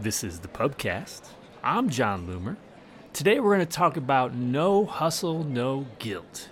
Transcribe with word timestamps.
This 0.00 0.24
is 0.24 0.40
the 0.40 0.48
Pubcast. 0.48 1.22
I'm 1.62 1.88
Jon 1.88 2.26
Loomer. 2.26 2.56
Today 3.12 3.38
we're 3.38 3.54
going 3.54 3.64
to 3.64 3.72
talk 3.72 3.96
about 3.96 4.34
no 4.34 4.84
hustle, 4.84 5.44
no 5.44 5.86
guilt. 6.00 6.48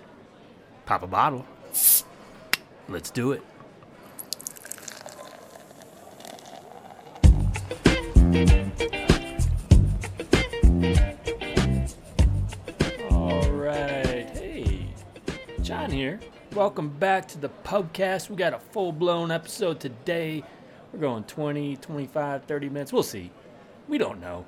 Pop 0.85 1.03
a 1.03 1.07
bottle. 1.07 1.45
Let's 2.87 3.11
do 3.11 3.33
it. 3.33 3.41
All 13.11 13.49
right. 13.51 14.29
Hey, 14.37 14.87
Jon 15.61 15.91
here. 15.91 16.21
Welcome 16.53 16.91
back 16.91 17.27
to 17.27 17.37
the 17.37 17.49
Pubcast. 17.65 18.29
We 18.29 18.37
got 18.37 18.53
a 18.53 18.59
full 18.59 18.93
blown 18.93 19.31
episode 19.31 19.81
today. 19.81 20.45
We're 20.93 20.99
going 20.99 21.23
20, 21.23 21.77
25, 21.77 22.43
30 22.45 22.69
minutes. 22.69 22.93
We'll 22.93 23.01
see. 23.01 23.31
We 23.87 23.97
don't 23.97 24.21
know. 24.21 24.45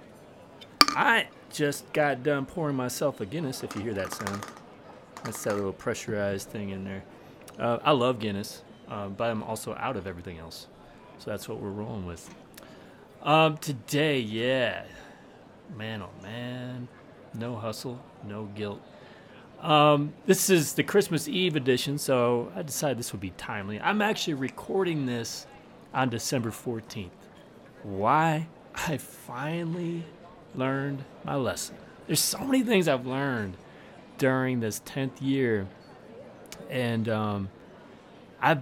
I 0.90 1.28
just 1.52 1.92
got 1.92 2.22
done 2.22 2.46
pouring 2.46 2.76
myself 2.76 3.20
a 3.20 3.26
Guinness, 3.26 3.64
if 3.64 3.76
you 3.76 3.82
hear 3.82 3.96
that 3.96 4.14
sound. 4.14 4.46
That's 5.24 5.44
that 5.44 5.56
little 5.56 5.74
pressurized 5.74 6.50
thing 6.50 6.70
in 6.70 6.84
there. 6.84 7.04
Uh, 7.58 7.80
I 7.84 7.92
love 7.92 8.20
Guinness, 8.20 8.62
uh, 8.88 9.08
but 9.08 9.32
I'm 9.32 9.42
also 9.42 9.74
out 9.76 9.98
of 9.98 10.06
everything 10.06 10.38
else. 10.38 10.68
So 11.18 11.32
that's 11.32 11.50
what 11.50 11.60
we're 11.60 11.70
rolling 11.70 12.06
with. 12.06 12.30
Um, 13.24 13.58
today, 13.58 14.20
yeah. 14.20 14.84
Man, 15.76 16.04
oh 16.04 16.10
man. 16.22 16.88
No 17.34 17.56
hustle, 17.56 18.00
no 18.24 18.46
guilt. 18.56 18.82
Um, 19.62 20.14
this 20.28 20.50
is 20.50 20.74
the 20.74 20.84
Christmas 20.84 21.28
Eve 21.28 21.56
edition, 21.56 21.98
so 21.98 22.52
I 22.56 22.62
decided 22.62 23.00
this 23.00 23.12
would 23.14 23.22
be 23.22 23.32
timely. 23.32 23.80
I'm 23.82 24.02
actually 24.02 24.36
recording 24.36 25.08
this 25.08 25.48
on 25.96 26.10
December 26.10 26.52
14th. 26.52 27.10
Why? 27.82 28.48
I 28.76 28.98
finally 28.98 30.04
learned 30.54 31.04
my 31.24 31.36
lesson. 31.36 31.76
There's 32.06 32.20
so 32.20 32.40
many 32.40 32.62
things 32.62 32.88
I've 32.88 33.08
learned 33.08 33.56
during 34.18 34.60
this 34.60 34.82
10th 34.82 35.22
year, 35.22 35.68
and 36.70 37.10
um, 37.10 37.50
I, 38.42 38.60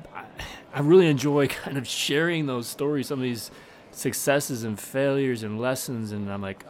I 0.73 0.80
really 0.80 1.07
enjoy 1.07 1.47
kind 1.63 1.77
of 1.77 1.88
sharing 1.88 2.45
those 2.45 2.67
stories, 2.67 3.07
some 3.07 3.19
of 3.19 3.23
these 3.23 3.52
successes 3.91 4.63
and 4.63 4.79
failures 4.79 5.44
and 5.44 5.59
lessons, 5.59 6.11
and 6.11 6.31
I'm 6.31 6.41
like, 6.41 6.63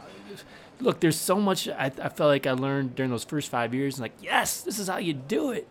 look, 0.79 0.99
there's 0.99 1.19
so 1.19 1.35
much 1.35 1.67
I, 1.67 1.85
I 1.85 2.09
felt 2.09 2.29
like 2.29 2.47
I 2.47 2.51
learned 2.51 2.95
during 2.95 3.11
those 3.11 3.23
first 3.23 3.49
five 3.49 3.73
years. 3.73 3.95
And 3.95 4.03
Like, 4.03 4.13
yes, 4.21 4.61
this 4.61 4.79
is 4.79 4.87
how 4.87 4.97
you 4.97 5.13
do 5.13 5.51
it. 5.51 5.67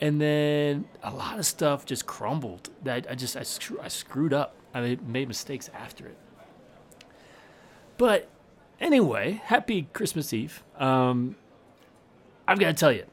And 0.00 0.20
then 0.20 0.86
a 1.02 1.12
lot 1.12 1.38
of 1.38 1.44
stuff 1.44 1.84
just 1.84 2.06
crumbled. 2.06 2.70
That 2.84 3.06
I 3.10 3.14
just 3.14 3.36
I, 3.36 3.42
screw, 3.42 3.78
I 3.80 3.88
screwed 3.88 4.32
up. 4.32 4.54
I 4.72 4.80
made, 4.80 5.06
made 5.06 5.28
mistakes 5.28 5.68
after 5.74 6.06
it. 6.06 6.16
But 7.98 8.28
anyway, 8.80 9.42
happy 9.44 9.88
Christmas 9.92 10.32
Eve. 10.32 10.62
Um, 10.78 11.36
I've 12.48 12.58
got 12.58 12.68
to 12.68 12.72
tell 12.72 12.92
you, 12.92 13.04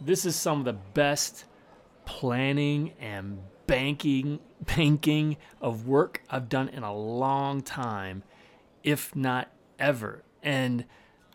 this 0.00 0.24
is 0.24 0.36
some 0.36 0.60
of 0.60 0.64
the 0.64 0.74
best 0.94 1.44
planning 2.04 2.92
and 3.00 3.38
banking 3.66 4.38
banking 4.60 5.36
of 5.60 5.86
work 5.86 6.22
I've 6.30 6.48
done 6.48 6.68
in 6.68 6.82
a 6.82 6.94
long 6.94 7.62
time, 7.62 8.22
if 8.82 9.14
not 9.14 9.50
ever. 9.78 10.22
And 10.42 10.84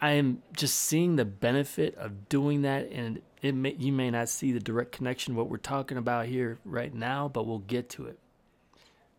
I 0.01 0.11
am 0.11 0.41
just 0.55 0.75
seeing 0.75 1.15
the 1.15 1.25
benefit 1.25 1.95
of 1.95 2.27
doing 2.29 2.63
that, 2.63 2.89
and 2.91 3.21
it 3.43 3.53
may, 3.53 3.75
you 3.77 3.91
may 3.91 4.09
not 4.09 4.29
see 4.29 4.53
the 4.53 4.59
direct 4.61 4.93
connection 4.93 5.35
what 5.35 5.49
we're 5.49 5.57
talking 5.57 5.97
about 5.97 6.27
here 6.27 6.57
right 6.63 6.93
now, 6.93 7.27
but 7.27 7.45
we'll 7.45 7.59
get 7.59 7.89
to 7.89 8.05
it. 8.05 8.17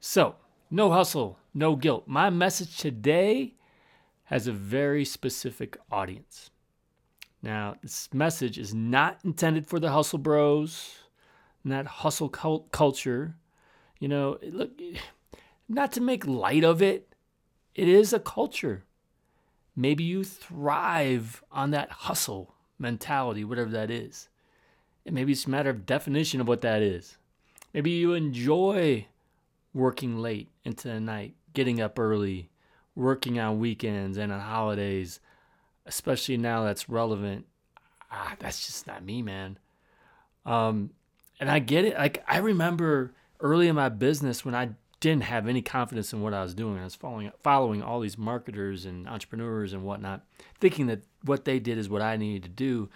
So, 0.00 0.36
no 0.70 0.90
hustle, 0.90 1.38
no 1.52 1.76
guilt. 1.76 2.04
My 2.08 2.30
message 2.30 2.78
today 2.78 3.54
has 4.24 4.46
a 4.46 4.52
very 4.52 5.04
specific 5.04 5.76
audience. 5.92 6.50
Now, 7.42 7.76
this 7.82 8.08
message 8.14 8.58
is 8.58 8.72
not 8.72 9.18
intended 9.24 9.66
for 9.66 9.78
the 9.78 9.92
hustle 9.92 10.18
bros, 10.18 10.94
not 11.62 11.84
hustle 11.84 12.30
cult- 12.30 12.72
culture. 12.72 13.36
You 14.00 14.08
know, 14.08 14.38
look, 14.42 14.70
not 15.68 15.92
to 15.92 16.00
make 16.00 16.26
light 16.26 16.64
of 16.64 16.80
it, 16.80 17.14
it 17.74 17.88
is 17.88 18.14
a 18.14 18.20
culture. 18.20 18.84
Maybe 19.76 20.02
you 20.02 20.24
thrive 20.24 21.44
on 21.52 21.72
that 21.72 21.90
hustle 21.90 22.53
mentality, 22.84 23.42
whatever 23.44 23.70
that 23.70 23.90
is. 23.90 24.28
And 25.04 25.14
maybe 25.14 25.32
it's 25.32 25.46
a 25.46 25.50
matter 25.50 25.70
of 25.70 25.86
definition 25.86 26.40
of 26.40 26.48
what 26.48 26.60
that 26.60 26.82
is. 26.82 27.16
Maybe 27.72 27.90
you 27.90 28.12
enjoy 28.12 29.06
working 29.72 30.18
late 30.18 30.48
into 30.64 30.88
the 30.88 31.00
night, 31.00 31.34
getting 31.52 31.80
up 31.80 31.98
early, 31.98 32.50
working 32.94 33.38
on 33.40 33.58
weekends 33.58 34.16
and 34.16 34.32
on 34.32 34.40
holidays, 34.40 35.18
especially 35.84 36.36
now 36.36 36.62
that's 36.64 36.88
relevant. 36.88 37.46
Ah, 38.10 38.36
that's 38.38 38.64
just 38.66 38.86
not 38.86 39.04
me, 39.04 39.20
man. 39.20 39.58
Um, 40.46 40.90
and 41.40 41.50
I 41.50 41.58
get 41.58 41.84
it. 41.84 41.96
Like 41.96 42.22
I 42.28 42.38
remember 42.38 43.12
early 43.40 43.66
in 43.66 43.74
my 43.74 43.88
business 43.88 44.44
when 44.44 44.54
I 44.54 44.70
didn't 45.10 45.24
have 45.24 45.46
any 45.46 45.60
confidence 45.60 46.12
in 46.14 46.22
what 46.22 46.32
I 46.32 46.42
was 46.42 46.54
doing. 46.54 46.78
I 46.78 46.84
was 46.84 46.94
following 46.94 47.30
following 47.42 47.82
all 47.82 48.00
these 48.00 48.16
marketers 48.16 48.86
and 48.86 49.06
entrepreneurs 49.06 49.72
and 49.72 49.84
whatnot, 49.84 50.24
thinking 50.60 50.86
that 50.86 51.02
what 51.22 51.44
they 51.44 51.58
did 51.58 51.76
is 51.76 51.88
what 51.90 52.00
I 52.00 52.16
needed 52.16 52.42
to 52.44 52.48
do, 52.48 52.88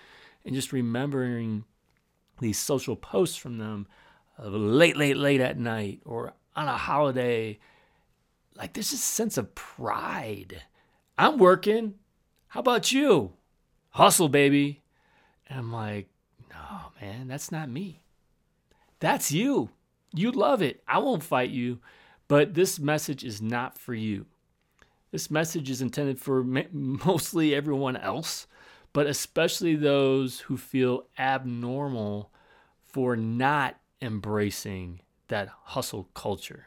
and 0.45 0.55
just 0.55 0.73
remembering 0.73 1.65
these 2.41 2.59
social 2.59 2.97
posts 2.97 3.37
from 3.37 3.59
them, 3.59 3.87
uh, 4.39 4.49
late, 4.49 4.97
late, 4.97 5.17
late 5.19 5.41
at 5.41 5.59
night 5.59 6.01
or 6.07 6.33
on 6.57 6.67
a 6.67 6.77
holiday. 6.77 7.59
Like 8.57 8.73
there's 8.73 8.91
this 8.91 9.05
sense 9.05 9.37
of 9.37 9.55
pride. 9.55 10.63
I'm 11.19 11.37
working. 11.37 11.95
How 12.49 12.61
about 12.61 12.91
you? 12.91 13.35
Hustle, 13.91 14.29
baby. 14.31 14.83
And 15.47 15.59
I'm 15.59 15.73
like, 15.73 16.09
no, 16.51 16.93
man, 17.01 17.29
that's 17.29 17.53
not 17.53 17.69
me. 17.69 18.01
That's 18.99 19.31
you. 19.31 19.71
You 20.15 20.33
love 20.33 20.63
it. 20.63 20.83
I 20.89 20.99
won't 20.99 21.23
fight 21.23 21.51
you. 21.51 21.81
But 22.29 22.55
this 22.55 22.79
message 22.79 23.25
is 23.25 23.41
not 23.41 23.79
for 23.79 23.95
you. 23.95 24.27
This 25.11 25.31
message 25.31 25.71
is 25.71 25.81
intended 25.81 26.21
for 26.21 26.45
mostly 26.73 27.55
everyone 27.55 27.97
else, 27.97 28.47
but 28.93 29.07
especially 29.07 29.75
those 29.75 30.41
who 30.41 30.57
feel 30.57 31.07
abnormal 31.19 32.31
for 32.87 33.17
not 33.17 33.77
embracing 34.01 35.01
that 35.29 35.49
hustle 35.65 36.09
culture. 36.15 36.67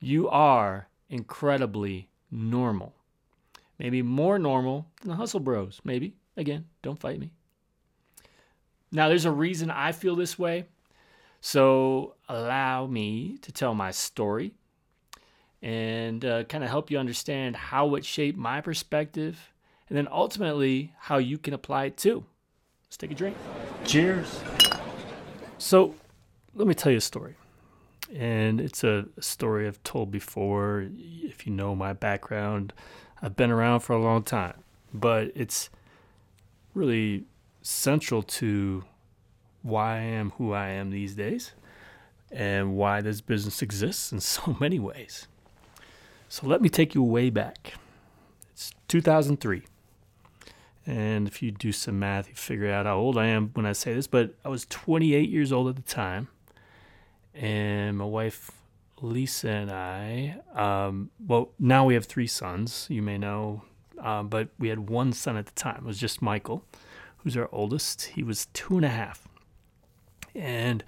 You 0.00 0.28
are 0.28 0.88
incredibly 1.10 2.08
normal. 2.30 2.94
Maybe 3.78 4.02
more 4.02 4.38
normal 4.38 4.86
than 5.00 5.10
the 5.10 5.16
hustle 5.16 5.40
bros. 5.40 5.80
Maybe. 5.84 6.14
Again, 6.36 6.66
don't 6.82 7.00
fight 7.00 7.18
me. 7.18 7.32
Now, 8.92 9.08
there's 9.08 9.24
a 9.24 9.30
reason 9.30 9.70
I 9.70 9.92
feel 9.92 10.16
this 10.16 10.38
way. 10.38 10.66
So, 11.40 12.16
allow 12.28 12.86
me 12.86 13.38
to 13.38 13.50
tell 13.50 13.74
my 13.74 13.90
story 13.90 14.52
and 15.62 16.24
uh, 16.24 16.44
kind 16.44 16.62
of 16.62 16.70
help 16.70 16.90
you 16.90 16.98
understand 16.98 17.56
how 17.56 17.94
it 17.94 18.04
shaped 18.04 18.36
my 18.36 18.60
perspective 18.60 19.50
and 19.88 19.96
then 19.96 20.06
ultimately 20.10 20.92
how 20.98 21.18
you 21.18 21.38
can 21.38 21.54
apply 21.54 21.86
it 21.86 21.96
too. 21.96 22.24
Let's 22.86 22.96
take 22.96 23.10
a 23.10 23.14
drink. 23.14 23.36
Cheers. 23.84 24.40
So, 25.58 25.94
let 26.54 26.66
me 26.66 26.74
tell 26.74 26.92
you 26.92 26.98
a 26.98 27.02
story. 27.02 27.36
And 28.14 28.60
it's 28.60 28.84
a 28.84 29.06
story 29.20 29.66
I've 29.66 29.82
told 29.82 30.10
before. 30.10 30.88
If 30.98 31.46
you 31.46 31.52
know 31.52 31.74
my 31.74 31.92
background, 31.92 32.72
I've 33.22 33.36
been 33.36 33.50
around 33.50 33.80
for 33.80 33.92
a 33.92 34.02
long 34.02 34.24
time, 34.24 34.62
but 34.92 35.30
it's 35.34 35.70
really 36.74 37.24
central 37.62 38.22
to 38.22 38.84
why 39.62 39.96
I 39.96 40.00
am 40.00 40.30
who 40.32 40.52
I 40.52 40.68
am 40.68 40.90
these 40.90 41.14
days 41.14 41.52
and 42.30 42.76
why 42.76 43.00
this 43.00 43.20
business 43.20 43.62
exists 43.62 44.12
in 44.12 44.20
so 44.20 44.56
many 44.60 44.78
ways. 44.78 45.26
So 46.28 46.46
let 46.46 46.62
me 46.62 46.68
take 46.68 46.94
you 46.94 47.02
way 47.02 47.30
back. 47.30 47.74
It's 48.52 48.72
2003. 48.88 49.64
And 50.86 51.28
if 51.28 51.42
you 51.42 51.50
do 51.50 51.72
some 51.72 51.98
math, 51.98 52.28
you 52.28 52.34
figure 52.34 52.70
out 52.70 52.86
how 52.86 52.96
old 52.96 53.18
I 53.18 53.26
am 53.26 53.50
when 53.54 53.66
I 53.66 53.72
say 53.72 53.94
this, 53.94 54.06
but 54.06 54.34
I 54.44 54.48
was 54.48 54.64
28 54.66 55.28
years 55.28 55.52
old 55.52 55.68
at 55.68 55.76
the 55.76 55.82
time. 55.82 56.28
And 57.34 57.98
my 57.98 58.04
wife, 58.04 58.50
Lisa, 59.00 59.48
and 59.48 59.70
I, 59.70 60.36
um, 60.54 61.10
well, 61.26 61.50
now 61.58 61.84
we 61.84 61.94
have 61.94 62.06
three 62.06 62.26
sons, 62.26 62.86
you 62.88 63.02
may 63.02 63.18
know, 63.18 63.62
um, 63.98 64.28
but 64.28 64.48
we 64.58 64.68
had 64.68 64.88
one 64.88 65.12
son 65.12 65.36
at 65.36 65.46
the 65.46 65.52
time. 65.52 65.78
It 65.78 65.84
was 65.84 65.98
just 65.98 66.22
Michael, 66.22 66.64
who's 67.18 67.36
our 67.36 67.48
oldest. 67.52 68.02
He 68.02 68.22
was 68.22 68.46
two 68.52 68.76
and 68.76 68.84
a 68.84 68.88
half 68.88 69.28
and 70.34 70.84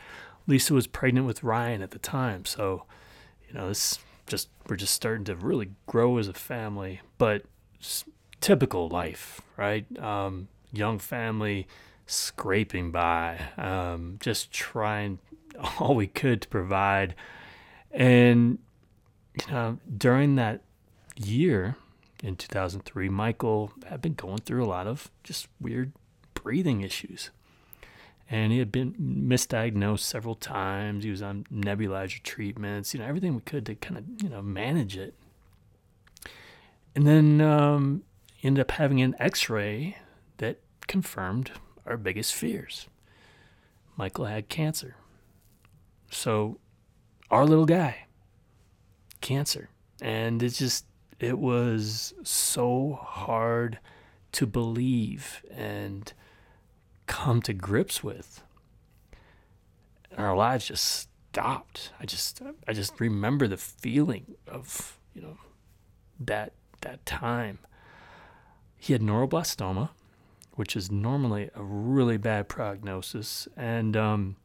Lisa 0.46 0.74
was 0.74 0.86
pregnant 0.86 1.26
with 1.26 1.42
Ryan 1.42 1.82
at 1.82 1.90
the 1.90 1.98
time. 1.98 2.44
So, 2.44 2.84
you 3.48 3.54
know, 3.54 3.68
this 3.68 3.98
just 4.26 4.48
we're 4.68 4.76
just 4.76 4.94
starting 4.94 5.24
to 5.24 5.36
really 5.36 5.70
grow 5.86 6.18
as 6.18 6.28
a 6.28 6.32
family, 6.32 7.00
but 7.18 7.44
typical 8.40 8.88
life, 8.88 9.40
right? 9.56 9.86
Um, 9.98 10.48
young 10.72 10.98
family, 10.98 11.66
scraping 12.06 12.90
by, 12.90 13.40
um, 13.56 14.18
just 14.20 14.52
trying 14.52 15.18
all 15.78 15.94
we 15.94 16.06
could 16.06 16.42
to 16.42 16.48
provide, 16.48 17.14
and 17.90 18.58
you 19.46 19.52
know, 19.52 19.78
during 19.96 20.36
that 20.36 20.62
year, 21.16 21.76
in 22.22 22.36
2003, 22.36 23.08
Michael 23.08 23.72
had 23.88 24.00
been 24.00 24.14
going 24.14 24.38
through 24.38 24.64
a 24.64 24.66
lot 24.66 24.86
of 24.86 25.10
just 25.24 25.48
weird 25.60 25.92
breathing 26.34 26.80
issues. 26.80 27.30
And 28.32 28.50
he 28.50 28.60
had 28.60 28.72
been 28.72 28.94
misdiagnosed 28.94 30.00
several 30.00 30.34
times. 30.34 31.04
He 31.04 31.10
was 31.10 31.20
on 31.20 31.44
nebulizer 31.52 32.22
treatments, 32.22 32.94
you 32.94 33.00
know, 33.00 33.06
everything 33.06 33.34
we 33.34 33.42
could 33.42 33.66
to 33.66 33.74
kind 33.74 33.98
of, 33.98 34.04
you 34.22 34.30
know, 34.30 34.40
manage 34.40 34.96
it. 34.96 35.12
And 36.94 37.06
then 37.06 37.42
um, 37.42 38.04
ended 38.42 38.62
up 38.62 38.70
having 38.70 39.02
an 39.02 39.14
x 39.18 39.50
ray 39.50 39.98
that 40.38 40.60
confirmed 40.86 41.50
our 41.84 41.98
biggest 41.98 42.34
fears. 42.34 42.88
Michael 43.98 44.24
had 44.24 44.48
cancer. 44.48 44.96
So, 46.10 46.58
our 47.30 47.44
little 47.44 47.66
guy, 47.66 48.06
cancer. 49.20 49.68
And 50.00 50.42
it's 50.42 50.58
just, 50.58 50.86
it 51.20 51.38
was 51.38 52.14
so 52.22 52.98
hard 53.02 53.78
to 54.32 54.46
believe 54.46 55.44
and 55.50 56.10
come 57.12 57.42
to 57.42 57.52
grips 57.52 58.02
with. 58.02 58.42
And 60.10 60.20
our 60.20 60.34
lives 60.34 60.66
just 60.66 61.08
stopped. 61.30 61.92
I 62.00 62.06
just 62.06 62.40
I 62.66 62.72
just 62.72 62.98
remember 62.98 63.46
the 63.46 63.58
feeling 63.58 64.34
of, 64.48 64.98
you 65.14 65.20
know, 65.20 65.36
that 66.18 66.54
that 66.80 67.04
time. 67.04 67.58
He 68.78 68.94
had 68.94 69.02
neuroblastoma, 69.02 69.90
which 70.54 70.74
is 70.74 70.90
normally 70.90 71.50
a 71.54 71.62
really 71.62 72.16
bad 72.16 72.48
prognosis. 72.48 73.46
And 73.58 73.94
um, 73.94 74.36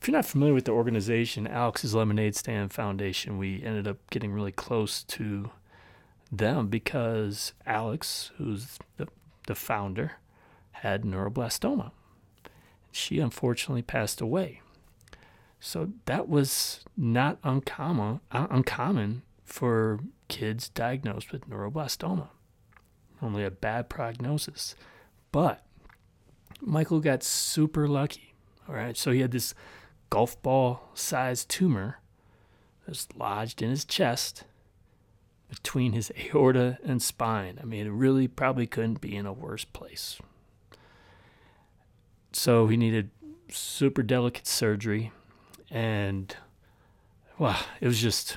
if 0.00 0.06
you're 0.06 0.16
not 0.16 0.26
familiar 0.26 0.54
with 0.54 0.64
the 0.64 0.72
organization, 0.72 1.48
Alex's 1.48 1.92
Lemonade 1.92 2.36
Stand 2.36 2.72
Foundation, 2.72 3.36
we 3.36 3.62
ended 3.64 3.88
up 3.88 3.98
getting 4.10 4.32
really 4.32 4.52
close 4.52 5.02
to 5.02 5.50
them 6.30 6.68
because 6.68 7.52
Alex, 7.66 8.30
who's 8.38 8.78
the, 8.96 9.08
the 9.48 9.56
founder, 9.56 10.12
had 10.80 11.02
neuroblastoma. 11.02 11.92
She 12.90 13.18
unfortunately 13.18 13.82
passed 13.82 14.20
away. 14.20 14.62
So 15.60 15.90
that 16.06 16.28
was 16.28 16.84
not 16.96 17.38
uncommon, 17.42 18.20
uh, 18.30 18.46
uncommon 18.50 19.22
for 19.44 20.00
kids 20.28 20.68
diagnosed 20.68 21.32
with 21.32 21.48
neuroblastoma. 21.48 22.28
Only 23.20 23.44
a 23.44 23.50
bad 23.50 23.88
prognosis. 23.88 24.76
But 25.32 25.64
Michael 26.60 27.00
got 27.00 27.22
super 27.22 27.88
lucky. 27.88 28.34
All 28.68 28.74
right. 28.74 28.96
So 28.96 29.10
he 29.10 29.20
had 29.20 29.32
this 29.32 29.54
golf 30.10 30.40
ball 30.42 30.90
sized 30.94 31.48
tumor 31.48 31.98
that's 32.86 33.08
lodged 33.16 33.62
in 33.62 33.70
his 33.70 33.84
chest 33.84 34.44
between 35.48 35.92
his 35.92 36.12
aorta 36.34 36.78
and 36.84 37.02
spine. 37.02 37.58
I 37.60 37.64
mean, 37.64 37.86
it 37.86 37.92
really 37.92 38.28
probably 38.28 38.66
couldn't 38.66 39.00
be 39.00 39.16
in 39.16 39.26
a 39.26 39.32
worse 39.32 39.64
place. 39.64 40.20
So 42.38 42.68
he 42.68 42.76
needed 42.76 43.10
super 43.50 44.00
delicate 44.00 44.46
surgery, 44.46 45.10
and 45.72 46.36
well, 47.36 47.58
it 47.80 47.88
was 47.88 48.00
just 48.00 48.36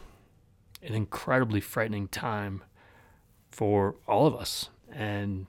an 0.81 0.95
incredibly 0.95 1.61
frightening 1.61 2.07
time 2.07 2.63
for 3.51 3.93
all 4.07 4.25
of 4.25 4.33
us. 4.33 4.69
And 4.91 5.45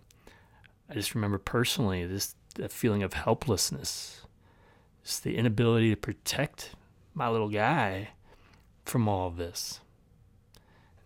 I 0.90 0.92
just 0.92 1.14
remember 1.14 1.38
personally 1.38 2.04
this 2.04 2.34
feeling 2.68 3.02
of 3.02 3.14
helplessness, 3.14 4.26
just 5.02 5.24
the 5.24 5.38
inability 5.38 5.88
to 5.88 5.96
protect 5.96 6.74
my 7.14 7.30
little 7.30 7.48
guy 7.48 8.10
from 8.84 9.08
all 9.08 9.28
of 9.28 9.38
this. 9.38 9.80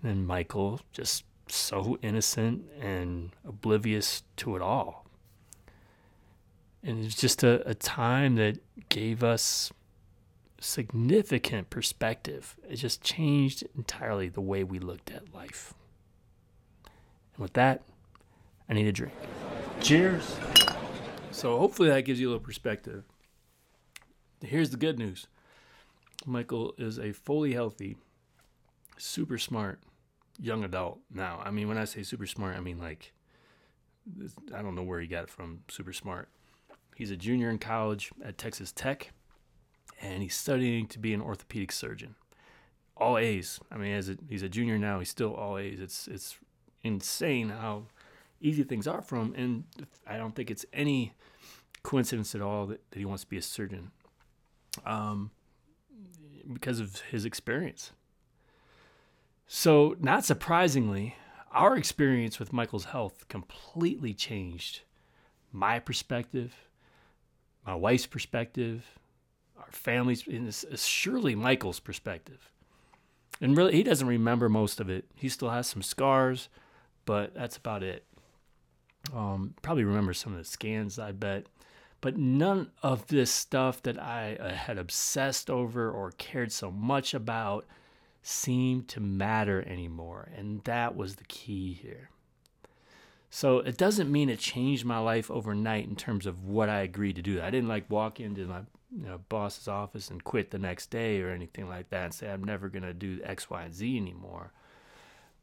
And 0.02 0.26
Michael, 0.26 0.80
just 0.92 1.22
so 1.46 1.96
innocent 2.02 2.64
and 2.80 3.30
oblivious 3.46 4.24
to 4.38 4.56
it 4.56 4.62
all. 4.62 5.05
And 6.86 7.04
it's 7.04 7.16
just 7.16 7.42
a, 7.42 7.68
a 7.68 7.74
time 7.74 8.36
that 8.36 8.58
gave 8.88 9.24
us 9.24 9.72
significant 10.60 11.68
perspective. 11.68 12.54
It 12.70 12.76
just 12.76 13.02
changed 13.02 13.64
entirely 13.76 14.28
the 14.28 14.40
way 14.40 14.62
we 14.62 14.78
looked 14.78 15.10
at 15.10 15.34
life. 15.34 15.74
And 16.84 17.42
with 17.42 17.54
that, 17.54 17.82
I 18.68 18.74
need 18.74 18.86
a 18.86 18.92
drink. 18.92 19.14
Cheers. 19.80 20.36
So 21.32 21.58
hopefully 21.58 21.88
that 21.88 22.02
gives 22.02 22.20
you 22.20 22.28
a 22.28 22.30
little 22.30 22.44
perspective. 22.44 23.02
Here's 24.40 24.70
the 24.70 24.76
good 24.76 24.96
news 24.96 25.26
Michael 26.24 26.72
is 26.78 27.00
a 27.00 27.12
fully 27.12 27.52
healthy, 27.52 27.96
super 28.96 29.38
smart 29.38 29.80
young 30.40 30.62
adult 30.62 31.00
now. 31.12 31.42
I 31.44 31.50
mean, 31.50 31.66
when 31.66 31.78
I 31.78 31.84
say 31.84 32.04
super 32.04 32.26
smart, 32.26 32.56
I 32.56 32.60
mean 32.60 32.78
like, 32.78 33.12
I 34.54 34.62
don't 34.62 34.76
know 34.76 34.84
where 34.84 35.00
he 35.00 35.08
got 35.08 35.24
it 35.24 35.30
from, 35.30 35.62
super 35.68 35.92
smart. 35.92 36.28
He's 36.96 37.10
a 37.10 37.16
junior 37.16 37.50
in 37.50 37.58
college 37.58 38.10
at 38.24 38.38
Texas 38.38 38.72
Tech, 38.72 39.12
and 40.00 40.22
he's 40.22 40.34
studying 40.34 40.86
to 40.86 40.98
be 40.98 41.12
an 41.12 41.20
orthopedic 41.20 41.70
surgeon. 41.70 42.14
All 42.96 43.18
A's. 43.18 43.60
I 43.70 43.76
mean, 43.76 43.92
as 43.92 44.08
a, 44.08 44.16
he's 44.30 44.42
a 44.42 44.48
junior 44.48 44.78
now, 44.78 44.98
he's 44.98 45.10
still 45.10 45.34
all 45.34 45.58
A's. 45.58 45.78
It's 45.78 46.08
it's 46.08 46.38
insane 46.82 47.50
how 47.50 47.82
easy 48.40 48.62
things 48.62 48.86
are 48.88 49.02
for 49.02 49.16
him, 49.16 49.34
and 49.36 49.64
I 50.06 50.16
don't 50.16 50.34
think 50.34 50.50
it's 50.50 50.64
any 50.72 51.12
coincidence 51.82 52.34
at 52.34 52.40
all 52.40 52.64
that, 52.68 52.80
that 52.90 52.98
he 52.98 53.04
wants 53.04 53.24
to 53.24 53.28
be 53.28 53.36
a 53.36 53.42
surgeon, 53.42 53.90
um, 54.86 55.30
because 56.50 56.80
of 56.80 57.00
his 57.10 57.26
experience. 57.26 57.92
So, 59.46 59.96
not 60.00 60.24
surprisingly, 60.24 61.14
our 61.52 61.76
experience 61.76 62.38
with 62.38 62.54
Michael's 62.54 62.86
health 62.86 63.28
completely 63.28 64.14
changed 64.14 64.80
my 65.52 65.78
perspective, 65.78 66.54
my 67.66 67.74
wife's 67.74 68.06
perspective, 68.06 68.84
our 69.58 69.70
family's, 69.70 70.24
surely 70.76 71.34
Michael's 71.34 71.80
perspective. 71.80 72.50
And 73.40 73.56
really, 73.56 73.74
he 73.74 73.82
doesn't 73.82 74.06
remember 74.06 74.48
most 74.48 74.80
of 74.80 74.88
it. 74.88 75.04
He 75.14 75.28
still 75.28 75.50
has 75.50 75.66
some 75.66 75.82
scars, 75.82 76.48
but 77.04 77.34
that's 77.34 77.56
about 77.56 77.82
it. 77.82 78.04
Um, 79.14 79.54
probably 79.62 79.84
remember 79.84 80.14
some 80.14 80.32
of 80.32 80.38
the 80.38 80.44
scans, 80.44 80.98
I 80.98 81.12
bet. 81.12 81.46
But 82.00 82.16
none 82.16 82.70
of 82.82 83.06
this 83.08 83.30
stuff 83.30 83.82
that 83.82 84.00
I 84.00 84.36
uh, 84.36 84.50
had 84.50 84.78
obsessed 84.78 85.50
over 85.50 85.90
or 85.90 86.12
cared 86.12 86.52
so 86.52 86.70
much 86.70 87.14
about 87.14 87.66
seemed 88.22 88.88
to 88.88 89.00
matter 89.00 89.62
anymore. 89.66 90.28
And 90.36 90.62
that 90.64 90.96
was 90.96 91.16
the 91.16 91.24
key 91.24 91.72
here. 91.72 92.10
So 93.36 93.58
it 93.58 93.76
doesn't 93.76 94.10
mean 94.10 94.30
it 94.30 94.38
changed 94.38 94.86
my 94.86 94.96
life 94.96 95.30
overnight 95.30 95.86
in 95.86 95.94
terms 95.94 96.24
of 96.24 96.46
what 96.46 96.70
I 96.70 96.80
agreed 96.80 97.16
to 97.16 97.22
do. 97.22 97.42
I 97.42 97.50
didn't 97.50 97.68
like 97.68 97.90
walk 97.90 98.18
into 98.18 98.46
my 98.46 98.60
you 98.90 99.04
know, 99.04 99.20
boss's 99.28 99.68
office 99.68 100.08
and 100.08 100.24
quit 100.24 100.52
the 100.52 100.58
next 100.58 100.86
day 100.86 101.20
or 101.20 101.28
anything 101.28 101.68
like 101.68 101.90
that 101.90 102.04
and 102.04 102.14
say 102.14 102.30
I'm 102.30 102.42
never 102.42 102.70
going 102.70 102.84
to 102.84 102.94
do 102.94 103.20
X, 103.22 103.50
Y, 103.50 103.62
and 103.62 103.74
Z 103.74 103.94
anymore. 103.94 104.52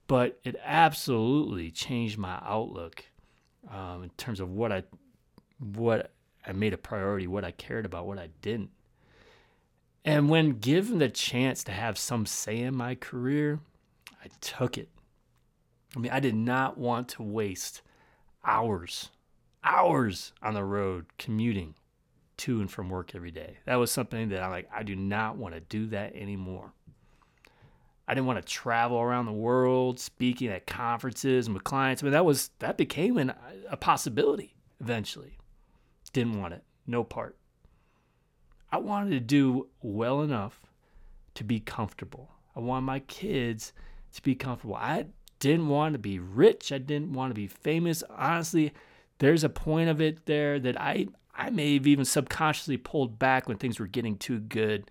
But 0.07 0.39
it 0.43 0.55
absolutely 0.63 1.69
changed 1.69 2.17
my 2.17 2.39
outlook 2.43 3.05
um, 3.71 4.01
in 4.01 4.09
terms 4.17 4.39
of 4.39 4.49
what 4.49 4.71
I 4.71 4.85
what 5.59 6.13
I 6.47 6.51
made 6.51 6.73
a 6.73 6.79
priority, 6.79 7.27
what 7.27 7.45
I 7.45 7.51
cared 7.51 7.85
about, 7.85 8.07
what 8.07 8.17
I 8.17 8.29
didn't. 8.41 8.71
And 10.03 10.29
when 10.29 10.57
given 10.57 10.97
the 10.97 11.09
chance 11.09 11.63
to 11.65 11.71
have 11.71 11.99
some 11.99 12.25
say 12.25 12.57
in 12.57 12.75
my 12.75 12.95
career, 12.95 13.59
I 14.23 14.29
took 14.41 14.79
it. 14.79 14.89
I 15.95 15.99
mean, 15.99 16.11
I 16.11 16.19
did 16.19 16.35
not 16.35 16.77
want 16.77 17.07
to 17.09 17.23
waste 17.23 17.81
hours, 18.43 19.09
hours 19.63 20.33
on 20.41 20.53
the 20.53 20.63
road 20.63 21.05
commuting 21.17 21.75
to 22.37 22.59
and 22.59 22.69
from 22.69 22.89
work 22.89 23.13
every 23.15 23.31
day. 23.31 23.57
That 23.65 23.75
was 23.75 23.91
something 23.91 24.29
that 24.29 24.41
I 24.41 24.47
like, 24.47 24.69
I 24.73 24.83
do 24.83 24.95
not 24.95 25.37
want 25.37 25.53
to 25.53 25.61
do 25.61 25.87
that 25.87 26.15
anymore. 26.15 26.73
I 28.07 28.13
didn't 28.13 28.27
want 28.27 28.45
to 28.45 28.51
travel 28.51 28.99
around 28.99 29.27
the 29.27 29.31
world 29.31 29.99
speaking 29.99 30.49
at 30.49 30.67
conferences 30.67 31.47
and 31.47 31.53
with 31.53 31.63
clients. 31.63 32.03
I 32.03 32.05
mean, 32.05 32.11
that 32.11 32.25
was 32.25 32.49
that 32.59 32.77
became 32.77 33.17
an, 33.17 33.33
a 33.69 33.77
possibility 33.77 34.55
eventually. 34.81 35.37
Didn't 36.11 36.39
want 36.39 36.53
it. 36.53 36.63
No 36.85 37.03
part. 37.03 37.37
I 38.71 38.77
wanted 38.77 39.11
to 39.11 39.19
do 39.19 39.67
well 39.81 40.21
enough 40.21 40.59
to 41.35 41.43
be 41.43 41.59
comfortable. 41.59 42.31
I 42.55 42.59
want 42.59 42.85
my 42.85 42.99
kids 42.99 43.73
to 44.13 44.21
be 44.21 44.35
comfortable. 44.35 44.75
I 44.75 45.05
didn't 45.43 45.67
want 45.67 45.91
to 45.91 45.99
be 45.99 46.19
rich. 46.19 46.71
I 46.71 46.77
didn't 46.77 47.11
want 47.11 47.31
to 47.31 47.35
be 47.35 47.47
famous. 47.47 48.01
Honestly, 48.09 48.71
there's 49.19 49.43
a 49.43 49.49
point 49.49 49.89
of 49.89 49.99
it 49.99 50.25
there 50.25 50.57
that 50.57 50.79
I 50.79 51.07
I 51.35 51.49
may 51.49 51.73
have 51.73 51.85
even 51.85 52.05
subconsciously 52.05 52.77
pulled 52.77 53.19
back 53.19 53.47
when 53.47 53.57
things 53.57 53.77
were 53.77 53.87
getting 53.87 54.15
too 54.17 54.39
good. 54.39 54.89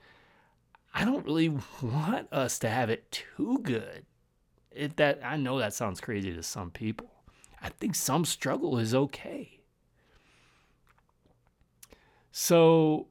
I 0.93 1.07
don't 1.07 1.25
really 1.25 1.49
want 1.83 2.31
us 2.31 2.59
to 2.59 2.69
have 2.69 2.91
it 2.91 3.11
too 3.11 3.61
good. 3.63 4.05
It, 4.71 4.97
that 4.99 5.21
I 5.25 5.37
know 5.37 5.59
that 5.59 5.73
sounds 5.73 6.03
crazy 6.03 6.35
to 6.35 6.43
some 6.43 6.71
people. 6.71 7.11
I 7.63 7.71
think 7.71 7.95
some 7.95 8.27
struggle 8.27 8.79
is 8.79 8.95
okay. 8.95 9.61
So 12.31 13.07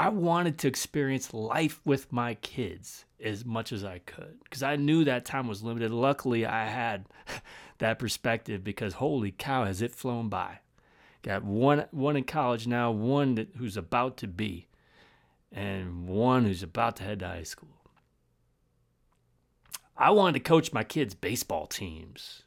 I 0.00 0.08
wanted 0.08 0.56
to 0.60 0.68
experience 0.68 1.34
life 1.34 1.82
with 1.84 2.10
my 2.10 2.32
kids 2.36 3.04
as 3.22 3.44
much 3.44 3.70
as 3.70 3.84
I 3.84 3.98
could 3.98 4.38
because 4.42 4.62
I 4.62 4.76
knew 4.76 5.04
that 5.04 5.26
time 5.26 5.46
was 5.46 5.62
limited. 5.62 5.90
Luckily, 5.90 6.46
I 6.46 6.68
had 6.68 7.04
that 7.78 7.98
perspective 7.98 8.64
because 8.64 8.94
holy 8.94 9.30
cow, 9.30 9.66
has 9.66 9.82
it 9.82 9.94
flown 9.94 10.30
by. 10.30 10.60
Got 11.20 11.44
one 11.44 11.84
one 11.90 12.16
in 12.16 12.24
college 12.24 12.66
now, 12.66 12.90
one 12.90 13.34
that, 13.34 13.48
who's 13.58 13.76
about 13.76 14.16
to 14.18 14.26
be, 14.26 14.68
and 15.52 16.08
one 16.08 16.44
who's 16.44 16.62
about 16.62 16.96
to 16.96 17.02
head 17.02 17.18
to 17.18 17.26
high 17.26 17.42
school. 17.42 17.76
I 19.98 20.12
wanted 20.12 20.32
to 20.32 20.48
coach 20.48 20.72
my 20.72 20.82
kids' 20.82 21.14
baseball 21.14 21.66
teams. 21.66 22.44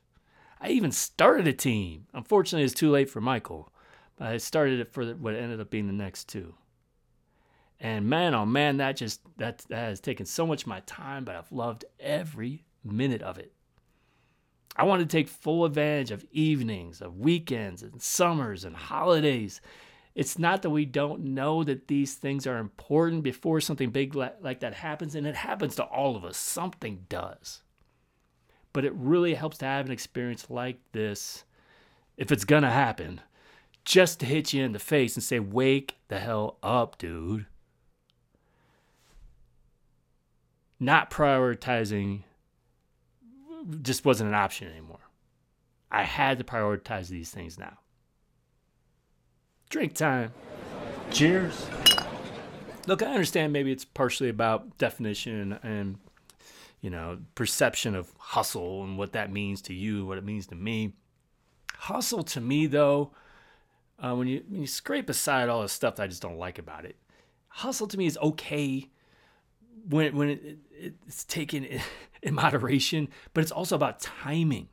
I 0.59 0.69
even 0.69 0.91
started 0.91 1.47
a 1.47 1.53
team. 1.53 2.07
Unfortunately, 2.15 2.65
it's 2.65 2.73
too 2.73 2.89
late 2.89 3.11
for 3.11 3.21
Michael, 3.21 3.71
but 4.17 4.29
I 4.29 4.37
started 4.37 4.79
it 4.79 4.91
for 4.91 5.05
what 5.05 5.35
ended 5.35 5.61
up 5.61 5.69
being 5.69 5.85
the 5.85 5.93
next 5.93 6.27
two. 6.27 6.55
And 7.83 8.09
man, 8.09 8.33
oh 8.33 8.45
man, 8.45 8.77
that 8.77 8.95
just 8.95 9.19
that 9.37 9.57
that 9.67 9.75
has 9.75 9.99
taken 9.99 10.25
so 10.25 10.47
much 10.47 10.61
of 10.61 10.67
my 10.67 10.79
time, 10.85 11.25
but 11.25 11.35
I've 11.35 11.51
loved 11.51 11.83
every 11.99 12.63
minute 12.81 13.21
of 13.21 13.37
it. 13.37 13.51
I 14.77 14.85
want 14.85 15.01
to 15.01 15.05
take 15.05 15.27
full 15.27 15.65
advantage 15.65 16.09
of 16.09 16.25
evenings, 16.31 17.01
of 17.01 17.19
weekends, 17.19 17.83
and 17.83 18.01
summers 18.01 18.63
and 18.63 18.73
holidays. 18.73 19.59
It's 20.15 20.39
not 20.39 20.61
that 20.61 20.69
we 20.69 20.85
don't 20.85 21.25
know 21.25 21.65
that 21.65 21.89
these 21.89 22.15
things 22.15 22.47
are 22.47 22.57
important 22.57 23.21
before 23.21 23.59
something 23.59 23.89
big 23.89 24.15
like 24.15 24.61
that 24.61 24.75
happens, 24.75 25.13
and 25.13 25.27
it 25.27 25.35
happens 25.35 25.75
to 25.75 25.83
all 25.83 26.15
of 26.15 26.23
us. 26.23 26.37
Something 26.37 27.05
does. 27.09 27.63
But 28.71 28.85
it 28.85 28.93
really 28.95 29.33
helps 29.33 29.57
to 29.57 29.65
have 29.65 29.85
an 29.85 29.91
experience 29.91 30.49
like 30.49 30.79
this, 30.93 31.43
if 32.15 32.31
it's 32.31 32.45
gonna 32.45 32.71
happen, 32.71 33.19
just 33.83 34.21
to 34.21 34.25
hit 34.25 34.53
you 34.53 34.63
in 34.63 34.71
the 34.71 34.79
face 34.79 35.15
and 35.15 35.23
say, 35.23 35.39
Wake 35.39 35.97
the 36.07 36.19
hell 36.19 36.57
up, 36.63 36.97
dude. 36.97 37.45
Not 40.79 41.09
prioritizing 41.09 42.23
just 43.81 44.03
wasn't 44.05 44.29
an 44.29 44.35
option 44.35 44.69
anymore. 44.69 44.99
I 45.91 46.03
had 46.03 46.37
to 46.39 46.43
prioritize 46.43 47.07
these 47.07 47.29
things 47.29 47.57
now. 47.57 47.77
Drink 49.69 49.93
time. 49.93 50.33
Cheers. 51.11 51.67
Look, 52.87 53.01
I 53.01 53.07
understand 53.07 53.53
maybe 53.53 53.71
it's 53.71 53.85
partially 53.85 54.29
about 54.29 54.77
definition 54.77 55.57
and 55.63 55.97
you 56.83 56.89
know, 56.89 57.17
perception 57.33 57.95
of 57.95 58.11
hustle 58.17 58.83
and 58.83 58.97
what 58.97 59.13
that 59.13 59.31
means 59.31 59.61
to 59.63 59.73
you, 59.73 60.05
what 60.05 60.17
it 60.17 60.25
means 60.25 60.47
to 60.47 60.55
me. 60.55 60.91
Hustle 61.75 62.23
to 62.23 62.41
me 62.41 62.67
though, 62.67 63.11
uh, 63.99 64.13
when 64.13 64.27
you 64.27 64.43
when 64.49 64.61
you 64.61 64.67
scrape 64.67 65.09
aside 65.09 65.47
all 65.47 65.61
the 65.61 65.69
stuff 65.69 65.95
that 65.95 66.03
I 66.03 66.07
just 66.07 66.21
don't 66.21 66.37
like 66.37 66.59
about 66.59 66.83
it, 66.83 66.97
hustle 67.47 67.87
to 67.87 67.97
me 67.97 68.05
is 68.05 68.17
okay 68.17 68.89
when 69.89 70.15
when 70.15 70.29
it, 70.29 70.57
it, 70.71 70.93
it's 71.07 71.23
taken 71.23 71.67
in 72.21 72.33
moderation, 72.33 73.09
but 73.33 73.41
it's 73.41 73.51
also 73.51 73.75
about 73.75 73.99
timing. 73.99 74.69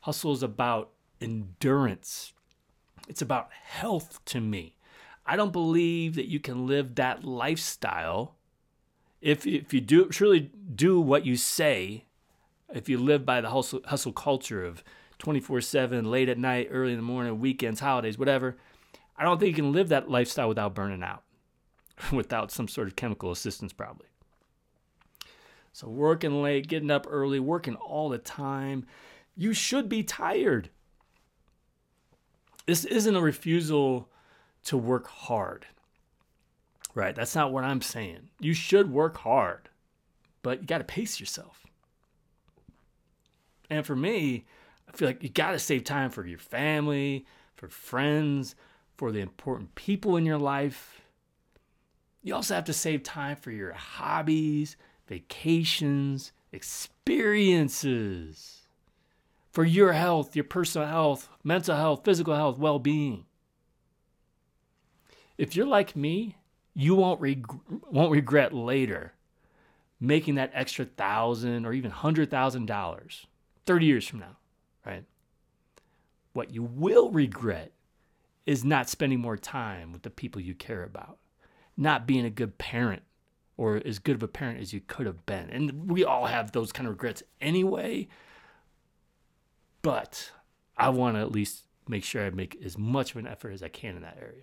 Hustle 0.00 0.32
is 0.32 0.42
about 0.42 0.90
endurance. 1.20 2.32
It's 3.08 3.22
about 3.22 3.50
health 3.52 4.24
to 4.26 4.40
me. 4.40 4.76
I 5.26 5.36
don't 5.36 5.52
believe 5.52 6.14
that 6.14 6.28
you 6.28 6.40
can 6.40 6.66
live 6.66 6.94
that 6.94 7.24
lifestyle 7.24 8.36
if 9.20 9.46
if 9.46 9.74
you 9.74 9.80
do 9.80 10.06
truly 10.06 10.50
do 10.74 11.00
what 11.00 11.26
you 11.26 11.36
say. 11.36 12.04
If 12.72 12.88
you 12.88 12.98
live 12.98 13.24
by 13.24 13.40
the 13.40 13.48
hustle, 13.48 13.80
hustle 13.86 14.12
culture 14.12 14.62
of 14.64 14.84
24/7, 15.18 16.04
late 16.04 16.28
at 16.28 16.38
night, 16.38 16.68
early 16.70 16.92
in 16.92 16.98
the 16.98 17.02
morning, 17.02 17.40
weekends, 17.40 17.80
holidays, 17.80 18.18
whatever, 18.18 18.58
I 19.16 19.24
don't 19.24 19.40
think 19.40 19.56
you 19.56 19.62
can 19.62 19.72
live 19.72 19.88
that 19.88 20.10
lifestyle 20.10 20.48
without 20.48 20.74
burning 20.74 21.02
out, 21.02 21.22
without 22.12 22.50
some 22.50 22.68
sort 22.68 22.88
of 22.88 22.96
chemical 22.96 23.30
assistance, 23.30 23.72
probably. 23.72 24.06
So, 25.72 25.88
working 25.88 26.42
late, 26.42 26.66
getting 26.66 26.90
up 26.90 27.06
early, 27.08 27.38
working 27.38 27.76
all 27.76 28.08
the 28.08 28.18
time, 28.18 28.86
you 29.36 29.52
should 29.52 29.88
be 29.88 30.02
tired. 30.02 30.70
This 32.66 32.84
isn't 32.84 33.14
a 33.14 33.20
refusal 33.20 34.08
to 34.64 34.76
work 34.76 35.06
hard. 35.06 35.66
Right? 36.94 37.14
That's 37.14 37.34
not 37.34 37.52
what 37.52 37.64
I'm 37.64 37.80
saying. 37.80 38.30
You 38.40 38.54
should 38.54 38.90
work 38.90 39.18
hard, 39.18 39.68
but 40.42 40.60
you 40.60 40.66
got 40.66 40.78
to 40.78 40.84
pace 40.84 41.20
yourself. 41.20 41.64
And 43.70 43.86
for 43.86 43.94
me, 43.94 44.46
I 44.88 44.96
feel 44.96 45.08
like 45.08 45.22
you 45.22 45.28
got 45.28 45.52
to 45.52 45.58
save 45.58 45.84
time 45.84 46.10
for 46.10 46.26
your 46.26 46.38
family, 46.38 47.26
for 47.54 47.68
friends, 47.68 48.54
for 48.96 49.12
the 49.12 49.20
important 49.20 49.74
people 49.74 50.16
in 50.16 50.26
your 50.26 50.38
life. 50.38 51.02
You 52.28 52.34
also 52.34 52.54
have 52.54 52.64
to 52.64 52.74
save 52.74 53.04
time 53.04 53.36
for 53.36 53.50
your 53.50 53.72
hobbies, 53.72 54.76
vacations, 55.06 56.32
experiences 56.52 58.68
for 59.50 59.64
your 59.64 59.94
health, 59.94 60.36
your 60.36 60.44
personal 60.44 60.86
health, 60.86 61.30
mental 61.42 61.74
health, 61.74 62.04
physical 62.04 62.34
health, 62.34 62.58
well 62.58 62.78
being. 62.78 63.24
If 65.38 65.56
you're 65.56 65.64
like 65.64 65.96
me, 65.96 66.36
you 66.74 66.94
won't, 66.94 67.18
reg- 67.18 67.46
won't 67.90 68.12
regret 68.12 68.52
later 68.52 69.14
making 69.98 70.34
that 70.34 70.50
extra 70.52 70.84
thousand 70.84 71.64
or 71.64 71.72
even 71.72 71.90
hundred 71.90 72.30
thousand 72.30 72.66
dollars 72.66 73.26
30 73.64 73.86
years 73.86 74.06
from 74.06 74.18
now, 74.18 74.36
right? 74.84 75.04
What 76.34 76.52
you 76.52 76.62
will 76.62 77.10
regret 77.10 77.72
is 78.44 78.66
not 78.66 78.90
spending 78.90 79.18
more 79.18 79.38
time 79.38 79.92
with 79.92 80.02
the 80.02 80.10
people 80.10 80.42
you 80.42 80.54
care 80.54 80.84
about, 80.84 81.16
not 81.78 82.06
being 82.06 82.26
a 82.26 82.30
good 82.30 82.58
parent, 82.58 83.02
or 83.56 83.80
as 83.86 83.98
good 83.98 84.16
of 84.16 84.22
a 84.22 84.28
parent 84.28 84.60
as 84.60 84.72
you 84.72 84.80
could 84.80 85.06
have 85.06 85.24
been. 85.24 85.48
And 85.48 85.88
we 85.88 86.04
all 86.04 86.26
have 86.26 86.52
those 86.52 86.72
kind 86.72 86.86
of 86.86 86.94
regrets 86.94 87.22
anyway. 87.40 88.08
But 89.80 90.32
I 90.76 90.90
want 90.90 91.16
to 91.16 91.20
at 91.20 91.32
least 91.32 91.64
make 91.88 92.04
sure 92.04 92.26
I 92.26 92.30
make 92.30 92.60
as 92.62 92.76
much 92.76 93.12
of 93.12 93.16
an 93.16 93.26
effort 93.26 93.52
as 93.52 93.62
I 93.62 93.68
can 93.68 93.96
in 93.96 94.02
that 94.02 94.18
area. 94.20 94.42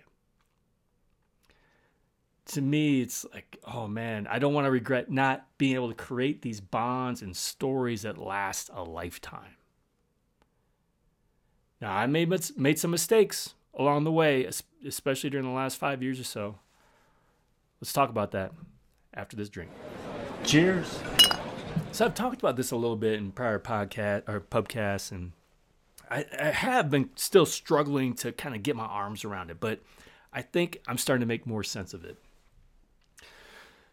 To 2.46 2.62
me, 2.62 3.02
it's 3.02 3.26
like, 3.34 3.58
oh 3.64 3.86
man, 3.86 4.26
I 4.28 4.38
don't 4.38 4.54
want 4.54 4.66
to 4.66 4.70
regret 4.70 5.10
not 5.10 5.46
being 5.58 5.74
able 5.74 5.88
to 5.88 5.94
create 5.94 6.42
these 6.42 6.60
bonds 6.60 7.20
and 7.20 7.36
stories 7.36 8.02
that 8.02 8.18
last 8.18 8.70
a 8.72 8.82
lifetime. 8.82 9.56
Now, 11.80 11.94
I 11.94 12.06
made 12.06 12.30
made 12.56 12.78
some 12.78 12.90
mistakes 12.90 13.54
along 13.74 14.04
the 14.04 14.12
way, 14.12 14.48
especially 14.86 15.28
during 15.28 15.46
the 15.46 15.52
last 15.52 15.76
five 15.76 16.02
years 16.02 16.18
or 16.18 16.24
so. 16.24 16.60
Let's 17.86 17.92
talk 17.92 18.10
about 18.10 18.32
that 18.32 18.50
after 19.14 19.36
this 19.36 19.48
drink. 19.48 19.70
Cheers. 20.42 20.98
So 21.92 22.04
I've 22.04 22.16
talked 22.16 22.40
about 22.40 22.56
this 22.56 22.72
a 22.72 22.76
little 22.76 22.96
bit 22.96 23.12
in 23.12 23.30
prior 23.30 23.60
podcast 23.60 24.28
or 24.28 24.40
pubcasts, 24.40 25.12
and 25.12 25.30
I, 26.10 26.24
I 26.36 26.46
have 26.46 26.90
been 26.90 27.10
still 27.14 27.46
struggling 27.46 28.14
to 28.14 28.32
kind 28.32 28.56
of 28.56 28.64
get 28.64 28.74
my 28.74 28.86
arms 28.86 29.24
around 29.24 29.52
it, 29.52 29.60
but 29.60 29.82
I 30.32 30.42
think 30.42 30.80
I'm 30.88 30.98
starting 30.98 31.20
to 31.20 31.28
make 31.28 31.46
more 31.46 31.62
sense 31.62 31.94
of 31.94 32.04
it. 32.04 32.16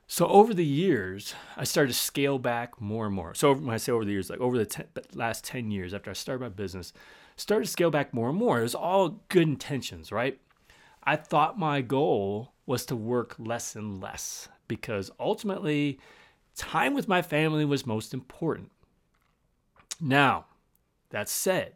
So 0.07 0.25
over 0.25 0.55
the 0.55 0.65
years, 0.65 1.35
I 1.55 1.63
started 1.63 1.93
to 1.93 1.99
scale 1.99 2.39
back 2.39 2.81
more 2.81 3.05
and 3.05 3.13
more. 3.13 3.35
So 3.35 3.53
when 3.53 3.75
I 3.75 3.77
say 3.77 3.91
over 3.91 4.05
the 4.05 4.11
years, 4.11 4.27
like 4.27 4.39
over 4.39 4.57
the 4.57 4.65
ten, 4.65 4.87
last 5.13 5.43
10 5.43 5.69
years 5.69 5.93
after 5.93 6.09
I 6.09 6.13
started 6.13 6.41
my 6.41 6.49
business, 6.49 6.93
started 7.35 7.65
to 7.65 7.71
scale 7.71 7.91
back 7.91 8.11
more 8.11 8.29
and 8.29 8.39
more. 8.39 8.59
It 8.59 8.63
was 8.63 8.73
all 8.73 9.21
good 9.29 9.47
intentions, 9.47 10.11
right? 10.11 10.39
I 11.03 11.15
thought 11.15 11.59
my 11.59 11.81
goal 11.81 12.52
was 12.65 12.85
to 12.85 12.95
work 12.95 13.35
less 13.37 13.75
and 13.75 14.01
less 14.01 14.47
because 14.67 15.11
ultimately, 15.19 15.99
time 16.55 16.93
with 16.93 17.07
my 17.07 17.21
family 17.21 17.65
was 17.65 17.85
most 17.85 18.13
important. 18.13 18.71
Now, 19.99 20.45
that 21.09 21.29
said, 21.29 21.73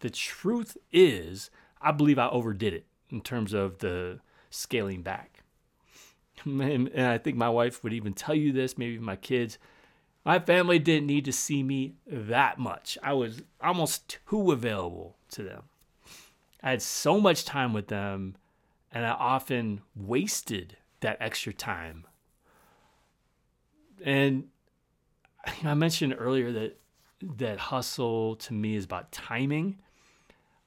the 0.00 0.10
truth 0.10 0.76
is, 0.92 1.50
I 1.80 1.92
believe 1.92 2.18
I 2.18 2.28
overdid 2.28 2.74
it 2.74 2.86
in 3.10 3.20
terms 3.20 3.52
of 3.52 3.78
the 3.78 4.20
scaling 4.50 5.02
back. 5.02 5.42
And, 6.44 6.90
I 6.96 7.18
think 7.18 7.36
my 7.36 7.50
wife 7.50 7.84
would 7.84 7.92
even 7.92 8.14
tell 8.14 8.34
you 8.34 8.52
this, 8.52 8.78
maybe 8.78 8.98
my 8.98 9.16
kids. 9.16 9.58
My 10.24 10.38
family 10.38 10.78
didn't 10.78 11.06
need 11.06 11.24
to 11.26 11.32
see 11.32 11.62
me 11.62 11.94
that 12.06 12.58
much. 12.58 12.96
I 13.02 13.12
was 13.12 13.42
almost 13.62 14.16
too 14.28 14.52
available 14.52 15.16
to 15.32 15.42
them. 15.42 15.64
I 16.62 16.70
had 16.70 16.82
so 16.82 17.20
much 17.20 17.44
time 17.44 17.72
with 17.72 17.88
them, 17.88 18.36
and 18.92 19.06
I 19.06 19.10
often 19.10 19.82
wasted 19.94 20.76
that 21.00 21.16
extra 21.20 21.52
time 21.52 22.06
and 24.04 24.44
you 25.58 25.64
know, 25.64 25.70
I 25.70 25.74
mentioned 25.74 26.14
earlier 26.18 26.52
that 26.52 26.76
that 27.36 27.58
hustle 27.58 28.36
to 28.36 28.54
me 28.54 28.76
is 28.76 28.84
about 28.84 29.12
timing. 29.12 29.78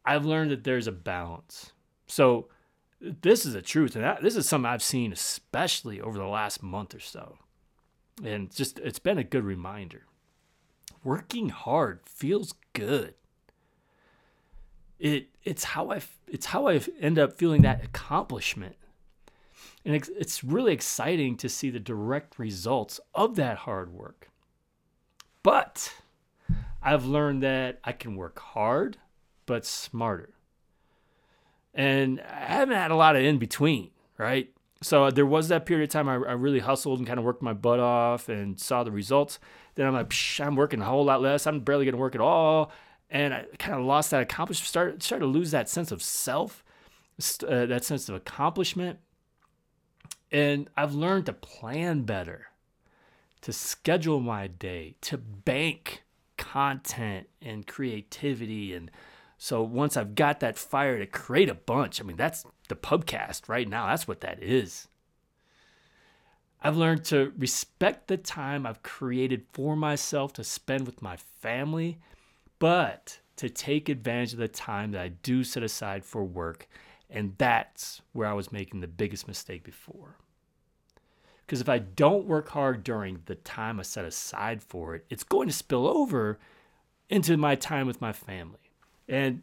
I've 0.06 0.26
learned 0.26 0.52
that 0.52 0.64
there's 0.64 0.88
a 0.88 0.92
balance. 0.92 1.72
So 2.06 2.48
this 3.00 3.46
is 3.46 3.54
the 3.54 3.62
truth, 3.62 3.96
and 3.96 4.04
that, 4.04 4.22
this 4.22 4.36
is 4.36 4.48
something 4.48 4.70
I've 4.70 4.84
seen 4.84 5.12
especially 5.12 6.00
over 6.00 6.18
the 6.18 6.28
last 6.28 6.62
month 6.62 6.94
or 6.94 7.00
so, 7.00 7.38
and 8.24 8.54
just 8.54 8.80
it's 8.80 9.00
been 9.00 9.18
a 9.18 9.24
good 9.24 9.44
reminder. 9.44 10.04
Working 11.04 11.50
hard 11.50 12.02
feels 12.06 12.54
good. 12.74 13.16
It 15.04 15.28
it's 15.44 15.66
how 15.66 15.92
I 15.92 16.02
it's 16.30 16.46
how 16.48 16.70
I 16.70 16.80
end 17.02 17.20
up 17.20 17.34
feeling 17.34 17.62
that 17.64 17.84
accomplishment 17.84 18.78
And 19.84 19.94
it's, 19.96 20.10
really 20.46 20.72
exciting 20.72 21.36
to 21.38 21.50
see 21.50 21.70
the 21.70 21.80
direct 21.80 22.40
results 22.40 23.02
of 23.14 23.36
that 23.36 23.58
hard 23.58 23.92
work. 23.92 24.30
But 25.44 25.94
I've 26.82 27.04
learned 27.06 27.44
that 27.44 27.80
I 27.84 27.92
can 27.92 28.16
work 28.16 28.40
hard, 28.40 28.96
but 29.46 29.66
smarter. 29.66 30.30
And 31.74 32.22
I 32.22 32.46
haven't 32.46 32.78
had 32.78 32.92
a 32.92 32.96
lot 32.96 33.18
of 33.18 33.24
in 33.24 33.40
between, 33.40 33.92
right? 34.18 34.50
So 34.82 35.12
there 35.12 35.26
was 35.26 35.50
that 35.50 35.66
period 35.66 35.84
of 35.84 35.90
time 35.90 36.08
I, 36.08 36.14
I 36.14 36.34
really 36.34 36.60
hustled 36.60 37.00
and 37.00 37.08
kind 37.08 37.20
of 37.20 37.26
worked 37.26 37.42
my 37.42 37.54
butt 37.54 37.82
off 37.82 38.30
and 38.30 38.58
saw 38.58 38.84
the 38.86 38.92
results. 38.92 39.40
Then 39.76 39.86
I'm 39.86 39.94
like, 39.94 40.14
I'm 40.40 40.56
working 40.56 40.82
a 40.82 40.86
whole 40.86 41.04
lot 41.04 41.22
less. 41.22 41.46
I'm 41.46 41.60
barely 41.60 41.84
going 41.84 41.96
to 41.96 42.00
work 42.00 42.16
at 42.16 42.22
all. 42.22 42.72
And 43.14 43.32
I 43.32 43.46
kind 43.60 43.80
of 43.80 43.86
lost 43.86 44.10
that 44.10 44.24
accomplishment, 44.24 44.68
started, 44.68 45.04
started 45.04 45.26
to 45.26 45.32
lose 45.32 45.52
that 45.52 45.70
sense 45.70 45.92
of 45.92 46.02
self, 46.02 46.64
uh, 47.48 47.68
that 47.68 47.86
sense 47.86 48.10
of 48.10 48.16
accomplishment. 48.16 48.98
And 50.32 50.68
I've 50.76 50.96
learned 50.96 51.28
to 51.28 51.34
plan 51.34 52.02
better, 52.02 52.48
to 53.42 53.54
schedule 53.54 54.20
my 54.20 54.48
day, 54.48 54.96
to 55.02 55.20
bank 55.20 56.04
content 56.38 57.28
and 57.40 57.68
creativity. 57.68 58.74
And 58.74 58.90
so 59.38 59.62
once 59.62 59.96
I've 59.96 60.16
got 60.16 60.40
that 60.40 60.58
fire 60.58 60.98
to 60.98 61.06
create 61.06 61.50
a 61.50 61.54
bunch, 61.54 62.02
I 62.02 62.04
mean, 62.04 62.18
that's 62.18 62.44
the 62.68 62.76
pubcast 62.76 63.48
right 63.48 63.70
now. 63.70 63.86
That's 63.86 64.08
what 64.08 64.22
that 64.22 64.42
is. 64.42 64.88
I've 66.64 66.78
learned 66.78 67.06
to 67.06 67.32
respect 67.38 68.08
the 68.08 68.18
time 68.18 68.66
I've 68.66 68.82
created 68.82 69.46
for 69.54 69.76
myself 69.76 70.34
to 70.34 70.44
spend 70.44 70.88
with 70.88 71.04
my 71.04 71.18
family, 71.18 72.00
but 72.64 73.20
to 73.36 73.50
take 73.50 73.90
advantage 73.90 74.32
of 74.32 74.40
the 74.40 74.48
time 74.48 74.92
that 74.92 75.02
I 75.02 75.10
do 75.10 75.44
set 75.44 75.64
aside 75.64 76.06
for 76.06 76.24
work. 76.24 76.70
And 77.10 77.34
that's 77.38 78.02
where 78.14 78.26
I 78.26 78.32
was 78.32 78.54
making 78.54 78.80
the 78.80 78.88
biggest 78.88 79.28
mistake 79.28 79.66
before. 79.66 80.16
Because 81.42 81.60
if 81.60 81.68
I 81.68 81.80
don't 81.80 82.26
work 82.26 82.48
hard 82.48 82.86
during 82.86 83.20
the 83.26 83.36
time 83.36 83.82
I 83.82 83.84
set 83.84 84.06
aside 84.06 84.64
for 84.64 84.96
it, 84.96 85.04
it's 85.10 85.26
going 85.26 85.50
to 85.50 85.54
spill 85.54 85.86
over 85.86 86.40
into 87.10 87.36
my 87.36 87.56
time 87.56 87.86
with 87.86 88.00
my 88.00 88.14
family. 88.14 88.72
And 89.10 89.42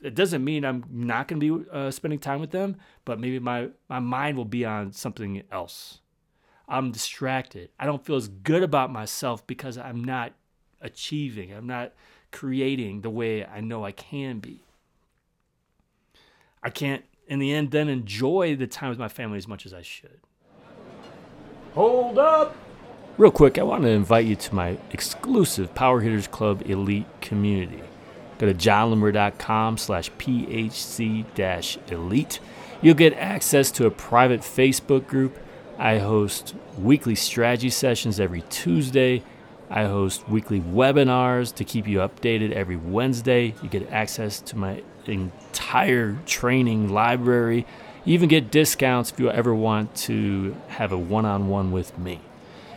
it 0.00 0.14
doesn't 0.14 0.42
mean 0.42 0.64
I'm 0.64 0.86
not 0.90 1.28
going 1.28 1.40
to 1.40 1.58
be 1.58 1.70
uh, 1.70 1.90
spending 1.90 2.18
time 2.18 2.40
with 2.40 2.52
them, 2.52 2.76
but 3.04 3.20
maybe 3.20 3.40
my, 3.40 3.68
my 3.90 3.98
mind 3.98 4.38
will 4.38 4.46
be 4.46 4.64
on 4.64 4.90
something 4.90 5.42
else. 5.52 6.00
I'm 6.66 6.92
distracted. 6.92 7.68
I 7.78 7.84
don't 7.84 8.06
feel 8.06 8.16
as 8.16 8.28
good 8.28 8.62
about 8.62 8.90
myself 8.90 9.46
because 9.46 9.76
I'm 9.76 10.02
not 10.02 10.32
achieving, 10.80 11.52
I'm 11.52 11.66
not 11.66 11.92
creating 12.34 13.02
the 13.02 13.10
way 13.10 13.46
I 13.46 13.60
know 13.60 13.84
I 13.84 13.92
can 13.92 14.40
be. 14.40 14.60
I 16.62 16.68
can't, 16.68 17.04
in 17.28 17.38
the 17.38 17.52
end, 17.52 17.70
then 17.70 17.88
enjoy 17.88 18.56
the 18.56 18.66
time 18.66 18.90
with 18.90 18.98
my 18.98 19.08
family 19.08 19.38
as 19.38 19.46
much 19.46 19.64
as 19.64 19.72
I 19.72 19.82
should. 19.82 20.18
Hold 21.74 22.18
up! 22.18 22.56
Real 23.16 23.30
quick, 23.30 23.56
I 23.56 23.62
want 23.62 23.84
to 23.84 23.88
invite 23.88 24.26
you 24.26 24.34
to 24.34 24.54
my 24.54 24.76
exclusive 24.90 25.72
Power 25.76 26.00
Hitters 26.00 26.26
Club 26.26 26.62
Elite 26.66 27.06
community. 27.20 27.82
Go 28.38 28.46
to 28.46 28.54
jonloomer.com 28.54 29.78
slash 29.78 30.10
phc 30.10 31.92
elite. 31.92 32.40
You'll 32.82 32.94
get 32.94 33.14
access 33.14 33.70
to 33.70 33.86
a 33.86 33.90
private 33.92 34.40
Facebook 34.40 35.06
group. 35.06 35.38
I 35.78 35.98
host 35.98 36.56
weekly 36.76 37.14
strategy 37.14 37.70
sessions 37.70 38.18
every 38.18 38.42
Tuesday. 38.50 39.22
I 39.70 39.84
host 39.84 40.28
weekly 40.28 40.60
webinars 40.60 41.54
to 41.56 41.64
keep 41.64 41.88
you 41.88 41.98
updated 41.98 42.52
every 42.52 42.76
Wednesday. 42.76 43.54
You 43.62 43.68
get 43.68 43.90
access 43.90 44.40
to 44.42 44.56
my 44.56 44.82
entire 45.06 46.16
training 46.26 46.92
library. 46.92 47.66
You 48.04 48.14
even 48.14 48.28
get 48.28 48.50
discounts 48.50 49.10
if 49.10 49.18
you 49.18 49.30
ever 49.30 49.54
want 49.54 49.94
to 49.96 50.54
have 50.68 50.92
a 50.92 50.98
one-on-one 50.98 51.72
with 51.72 51.98
me. 51.98 52.20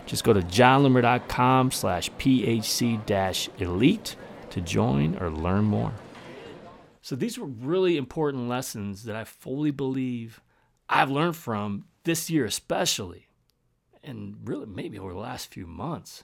Just 0.06 0.24
go 0.24 0.32
to 0.32 0.40
jonloomer.com 0.42 1.72
slash 1.72 2.10
phc-elite 2.12 2.56
to 4.50 4.62
join 4.62 5.18
or 5.18 5.30
learn 5.30 5.66
more. 5.66 5.92
So 7.02 7.16
these 7.16 7.38
were 7.38 7.48
really 7.48 7.98
important 7.98 8.48
lessons 8.48 9.04
that 9.04 9.16
I 9.16 9.26
fully 9.26 9.72
believe 9.72 10.42
I've 10.90 11.12
learned 11.12 11.36
from 11.36 11.86
this 12.06 12.30
year, 12.30 12.46
especially, 12.46 13.28
and 14.04 14.38
really 14.46 14.66
maybe 14.66 14.98
over 14.98 15.14
the 15.14 15.20
last 15.20 15.52
few 15.52 15.68
months. 15.68 16.24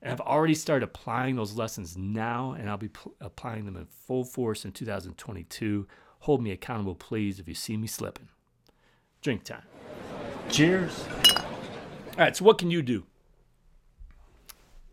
And 0.00 0.12
I've 0.12 0.20
already 0.20 0.54
started 0.54 0.84
applying 0.84 1.36
those 1.36 1.54
lessons 1.54 1.96
now, 1.96 2.52
and 2.52 2.70
I'll 2.70 2.76
be 2.76 2.88
pl- 2.88 3.14
applying 3.20 3.64
them 3.64 3.76
in 3.76 3.86
full 3.86 4.24
force 4.24 4.64
in 4.64 4.72
2022. 4.72 5.86
Hold 6.20 6.42
me 6.42 6.52
accountable, 6.52 6.94
please, 6.94 7.40
if 7.40 7.48
you 7.48 7.54
see 7.54 7.76
me 7.76 7.88
slipping. 7.88 8.28
Drink 9.22 9.42
time. 9.42 9.62
Cheers. 10.50 11.04
All 11.36 12.24
right, 12.24 12.36
so 12.36 12.44
what 12.44 12.58
can 12.58 12.70
you 12.70 12.82
do? 12.82 13.04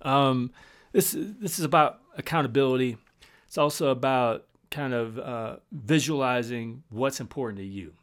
Um, 0.01 0.51
this 0.91 1.15
this 1.17 1.59
is 1.59 1.65
about 1.65 1.99
accountability. 2.17 2.97
It's 3.47 3.57
also 3.57 3.89
about 3.89 4.45
kind 4.71 4.93
of 4.93 5.19
uh, 5.19 5.57
visualizing 5.71 6.83
what's 6.89 7.19
important 7.19 7.59
to 7.59 7.65
you, 7.65 7.93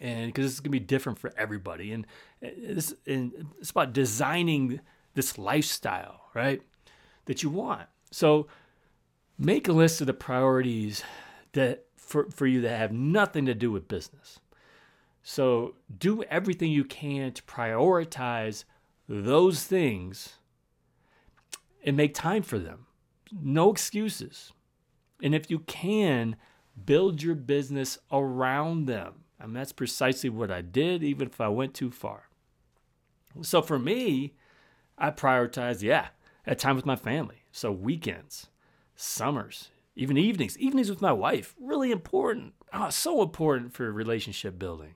and 0.00 0.26
because 0.26 0.46
it's 0.46 0.60
gonna 0.60 0.70
be 0.70 0.80
different 0.80 1.18
for 1.18 1.32
everybody, 1.36 1.92
and 1.92 2.06
this 2.40 2.94
and 3.06 3.32
it's 3.60 3.70
about 3.70 3.92
designing 3.92 4.80
this 5.14 5.38
lifestyle, 5.38 6.22
right, 6.34 6.62
that 7.26 7.42
you 7.42 7.50
want. 7.50 7.88
So 8.10 8.46
make 9.38 9.68
a 9.68 9.72
list 9.72 10.00
of 10.00 10.06
the 10.06 10.14
priorities 10.14 11.02
that 11.52 11.86
for, 11.96 12.30
for 12.30 12.46
you 12.46 12.60
that 12.62 12.76
have 12.76 12.92
nothing 12.92 13.46
to 13.46 13.54
do 13.54 13.70
with 13.70 13.88
business. 13.88 14.40
So 15.22 15.76
do 15.96 16.22
everything 16.24 16.72
you 16.72 16.84
can 16.84 17.32
to 17.32 17.42
prioritize 17.42 18.64
those 19.08 19.64
things 19.64 20.36
and 21.84 21.96
make 21.96 22.14
time 22.14 22.42
for 22.42 22.58
them. 22.58 22.86
No 23.32 23.70
excuses. 23.70 24.52
And 25.22 25.34
if 25.34 25.50
you 25.50 25.60
can, 25.60 26.36
build 26.84 27.22
your 27.22 27.34
business 27.34 27.98
around 28.10 28.86
them. 28.86 29.24
And 29.38 29.54
that's 29.54 29.72
precisely 29.72 30.30
what 30.30 30.50
I 30.50 30.60
did, 30.60 31.02
even 31.02 31.28
if 31.28 31.40
I 31.40 31.48
went 31.48 31.74
too 31.74 31.90
far. 31.90 32.28
So 33.42 33.62
for 33.62 33.78
me, 33.78 34.34
I 35.00 35.10
prioritize, 35.10 35.82
yeah, 35.82 36.08
at 36.46 36.58
time 36.58 36.76
with 36.76 36.86
my 36.86 36.96
family. 36.96 37.42
So 37.50 37.72
weekends, 37.72 38.48
summers, 38.94 39.70
even 39.96 40.16
evenings, 40.16 40.58
evenings 40.58 40.90
with 40.90 41.00
my 41.00 41.12
wife, 41.12 41.54
really 41.60 41.90
important. 41.90 42.54
Oh, 42.72 42.90
so 42.90 43.22
important 43.22 43.72
for 43.72 43.90
relationship 43.90 44.58
building. 44.58 44.94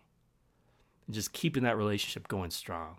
And 1.06 1.14
just 1.14 1.32
keeping 1.32 1.64
that 1.64 1.76
relationship 1.76 2.28
going 2.28 2.50
strong. 2.50 2.98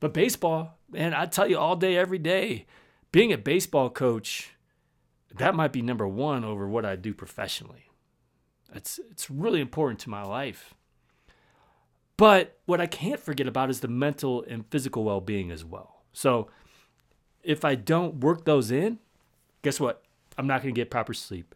But 0.00 0.12
baseball, 0.12 0.78
man, 0.90 1.14
I 1.14 1.26
tell 1.26 1.48
you 1.48 1.58
all 1.58 1.76
day, 1.76 1.96
every 1.96 2.18
day, 2.18 2.66
being 3.10 3.32
a 3.32 3.38
baseball 3.38 3.90
coach, 3.90 4.50
that 5.36 5.54
might 5.54 5.72
be 5.72 5.82
number 5.82 6.06
one 6.06 6.44
over 6.44 6.68
what 6.68 6.84
I 6.84 6.96
do 6.96 7.14
professionally. 7.14 7.86
It's 8.74 9.00
it's 9.10 9.30
really 9.30 9.60
important 9.60 10.00
to 10.00 10.10
my 10.10 10.22
life. 10.22 10.74
But 12.16 12.58
what 12.66 12.80
I 12.80 12.86
can't 12.86 13.20
forget 13.20 13.46
about 13.46 13.70
is 13.70 13.80
the 13.80 13.88
mental 13.88 14.44
and 14.48 14.66
physical 14.66 15.04
well-being 15.04 15.50
as 15.50 15.64
well. 15.64 15.97
So 16.18 16.48
if 17.44 17.64
I 17.64 17.76
don't 17.76 18.18
work 18.18 18.44
those 18.44 18.72
in, 18.72 18.98
guess 19.62 19.78
what? 19.78 20.02
I'm 20.36 20.48
not 20.48 20.62
going 20.62 20.74
to 20.74 20.78
get 20.78 20.90
proper 20.90 21.14
sleep. 21.14 21.54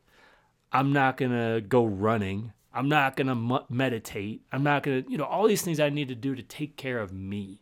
I'm 0.71 0.93
not 0.93 1.17
going 1.17 1.33
to 1.33 1.61
go 1.61 1.85
running. 1.85 2.53
I'm 2.73 2.89
not 2.89 3.17
going 3.17 3.27
to 3.27 3.65
meditate. 3.69 4.43
I'm 4.53 4.63
not 4.63 4.85
going 4.85 5.03
to, 5.03 5.11
you 5.11 5.19
know, 5.19 5.25
all 5.25 5.49
these 5.49 5.63
things 5.63 5.81
I 5.81 5.91
need 5.91 6.07
to 6.09 6.15
do 6.15 6.37
to 6.37 6.45
take 6.45 6.77
care 6.77 7.01
of 7.01 7.13
me. 7.13 7.59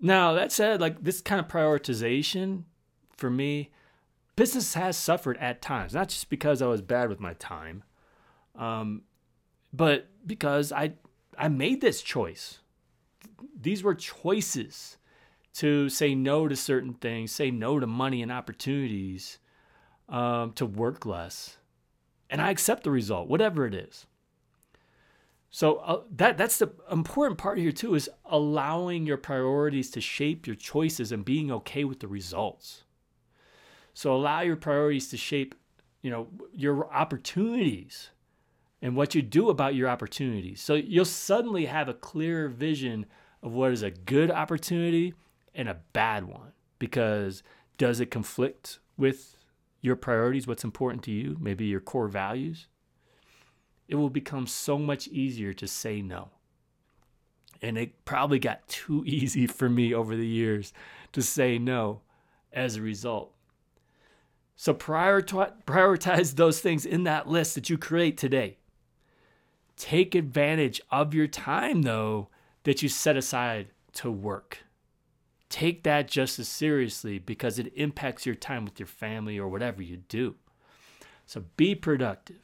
Now, 0.00 0.34
that 0.34 0.52
said, 0.52 0.80
like 0.80 1.02
this 1.02 1.20
kind 1.20 1.40
of 1.40 1.48
prioritization 1.48 2.62
for 3.16 3.28
me, 3.28 3.72
business 4.36 4.74
has 4.74 4.96
suffered 4.96 5.36
at 5.38 5.60
times, 5.60 5.94
not 5.94 6.10
just 6.10 6.30
because 6.30 6.62
I 6.62 6.66
was 6.66 6.80
bad 6.80 7.08
with 7.08 7.18
my 7.18 7.34
time, 7.34 7.82
um, 8.54 9.02
but 9.72 10.06
because 10.24 10.70
I, 10.70 10.92
I 11.36 11.48
made 11.48 11.80
this 11.80 12.02
choice. 12.02 12.60
These 13.60 13.82
were 13.82 13.94
choices 13.94 14.96
to 15.54 15.88
say 15.88 16.14
no 16.14 16.48
to 16.48 16.56
certain 16.56 16.94
things, 16.94 17.32
say 17.32 17.50
no 17.50 17.78
to 17.78 17.86
money 17.86 18.22
and 18.22 18.32
opportunities, 18.32 19.38
um, 20.08 20.52
to 20.54 20.66
work 20.66 21.04
less. 21.06 21.58
And 22.30 22.40
I 22.40 22.50
accept 22.50 22.84
the 22.84 22.90
result, 22.90 23.28
whatever 23.28 23.66
it 23.66 23.74
is. 23.74 24.06
So 25.50 25.76
uh, 25.76 26.00
that 26.16 26.38
that's 26.38 26.58
the 26.58 26.72
important 26.90 27.36
part 27.36 27.58
here 27.58 27.72
too 27.72 27.94
is 27.94 28.08
allowing 28.24 29.06
your 29.06 29.18
priorities 29.18 29.90
to 29.90 30.00
shape 30.00 30.46
your 30.46 30.56
choices 30.56 31.12
and 31.12 31.26
being 31.26 31.52
okay 31.52 31.84
with 31.84 32.00
the 32.00 32.08
results. 32.08 32.84
So 33.92 34.14
allow 34.14 34.40
your 34.40 34.56
priorities 34.56 35.10
to 35.10 35.18
shape, 35.18 35.54
you 36.00 36.10
know, 36.10 36.28
your 36.54 36.90
opportunities 36.90 38.08
and 38.82 38.94
what 38.94 39.14
you 39.14 39.22
do 39.22 39.48
about 39.48 39.74
your 39.74 39.88
opportunities. 39.88 40.60
So 40.60 40.74
you'll 40.74 41.04
suddenly 41.06 41.64
have 41.66 41.88
a 41.88 41.94
clearer 41.94 42.48
vision 42.48 43.06
of 43.42 43.52
what 43.52 43.72
is 43.72 43.82
a 43.82 43.90
good 43.90 44.30
opportunity 44.30 45.14
and 45.54 45.68
a 45.68 45.78
bad 45.94 46.24
one 46.24 46.52
because 46.78 47.42
does 47.78 48.00
it 48.00 48.10
conflict 48.10 48.80
with 48.98 49.36
your 49.80 49.96
priorities, 49.96 50.46
what's 50.46 50.64
important 50.64 51.02
to 51.04 51.10
you, 51.10 51.38
maybe 51.40 51.64
your 51.64 51.80
core 51.80 52.08
values? 52.08 52.66
it 53.92 53.96
will 53.96 54.08
become 54.08 54.46
so 54.46 54.78
much 54.78 55.06
easier 55.08 55.52
to 55.52 55.68
say 55.68 56.00
no. 56.00 56.30
And 57.60 57.76
it 57.76 58.06
probably 58.06 58.38
got 58.38 58.66
too 58.66 59.04
easy 59.06 59.46
for 59.46 59.68
me 59.68 59.92
over 59.92 60.16
the 60.16 60.26
years 60.26 60.72
to 61.12 61.20
say 61.20 61.58
no 61.58 62.00
as 62.54 62.76
a 62.76 62.82
result. 62.82 63.34
So 64.56 64.72
prioritize 64.72 66.36
those 66.36 66.60
things 66.60 66.86
in 66.86 67.04
that 67.04 67.28
list 67.28 67.54
that 67.54 67.68
you 67.68 67.76
create 67.76 68.16
today. 68.16 68.56
Take 69.82 70.14
advantage 70.14 70.80
of 70.92 71.12
your 71.12 71.26
time, 71.26 71.82
though, 71.82 72.28
that 72.62 72.84
you 72.84 72.88
set 72.88 73.16
aside 73.16 73.70
to 73.94 74.12
work. 74.12 74.58
Take 75.48 75.82
that 75.82 76.06
just 76.06 76.38
as 76.38 76.46
seriously 76.46 77.18
because 77.18 77.58
it 77.58 77.72
impacts 77.74 78.24
your 78.24 78.36
time 78.36 78.64
with 78.64 78.78
your 78.78 78.86
family 78.86 79.38
or 79.38 79.48
whatever 79.48 79.82
you 79.82 79.96
do. 79.96 80.36
So 81.26 81.46
be 81.56 81.74
productive. 81.74 82.36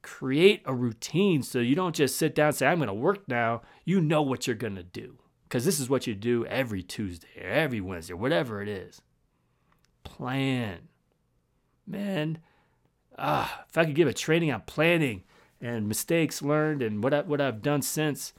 Create 0.00 0.62
a 0.64 0.72
routine 0.72 1.42
so 1.42 1.58
you 1.58 1.74
don't 1.74 1.94
just 1.94 2.16
sit 2.16 2.34
down 2.34 2.46
and 2.46 2.56
say, 2.56 2.68
I'm 2.68 2.78
going 2.78 2.88
to 2.88 2.94
work 2.94 3.28
now. 3.28 3.60
You 3.84 4.00
know 4.00 4.22
what 4.22 4.46
you're 4.46 4.56
going 4.56 4.76
to 4.76 4.82
do 4.82 5.18
because 5.42 5.66
this 5.66 5.78
is 5.78 5.90
what 5.90 6.06
you 6.06 6.14
do 6.14 6.46
every 6.46 6.82
Tuesday 6.82 7.28
or 7.38 7.50
every 7.50 7.82
Wednesday, 7.82 8.14
whatever 8.14 8.62
it 8.62 8.68
is. 8.68 9.02
Plan. 10.04 10.88
Man, 11.86 12.38
ah, 13.18 13.66
if 13.68 13.76
I 13.76 13.84
could 13.84 13.94
give 13.94 14.08
a 14.08 14.14
training 14.14 14.50
on 14.50 14.62
planning 14.62 15.24
and 15.60 15.88
mistakes 15.88 16.42
learned 16.42 16.82
and 16.82 17.02
what, 17.02 17.12
I, 17.12 17.20
what 17.22 17.40
I've 17.40 17.62
done 17.62 17.82
since, 17.82 18.32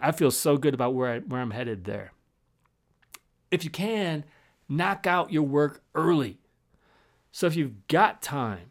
I 0.00 0.12
feel 0.12 0.30
so 0.30 0.56
good 0.56 0.74
about 0.74 0.94
where, 0.94 1.14
I, 1.14 1.18
where 1.20 1.40
I'm 1.40 1.50
headed 1.50 1.84
there. 1.84 2.12
If 3.50 3.64
you 3.64 3.70
can, 3.70 4.24
knock 4.68 5.06
out 5.06 5.32
your 5.32 5.42
work 5.42 5.82
early. 5.94 6.38
So 7.32 7.46
if 7.46 7.56
you've 7.56 7.86
got 7.88 8.22
time, 8.22 8.70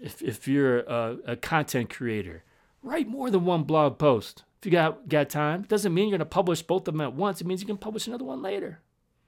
if, 0.00 0.22
if 0.22 0.46
you're 0.46 0.80
a, 0.80 1.16
a 1.26 1.36
content 1.36 1.90
creator, 1.90 2.44
write 2.82 3.08
more 3.08 3.30
than 3.30 3.44
one 3.44 3.64
blog 3.64 3.98
post. 3.98 4.44
If 4.60 4.66
you 4.66 4.72
got, 4.72 5.08
got 5.08 5.28
time, 5.28 5.62
it 5.62 5.68
doesn't 5.68 5.92
mean 5.92 6.08
you're 6.08 6.18
going 6.18 6.20
to 6.20 6.26
publish 6.26 6.62
both 6.62 6.88
of 6.88 6.94
them 6.94 7.00
at 7.00 7.14
once. 7.14 7.40
It 7.40 7.46
means 7.46 7.60
you 7.60 7.66
can 7.66 7.76
publish 7.76 8.06
another 8.06 8.24
one 8.24 8.42
later 8.42 8.80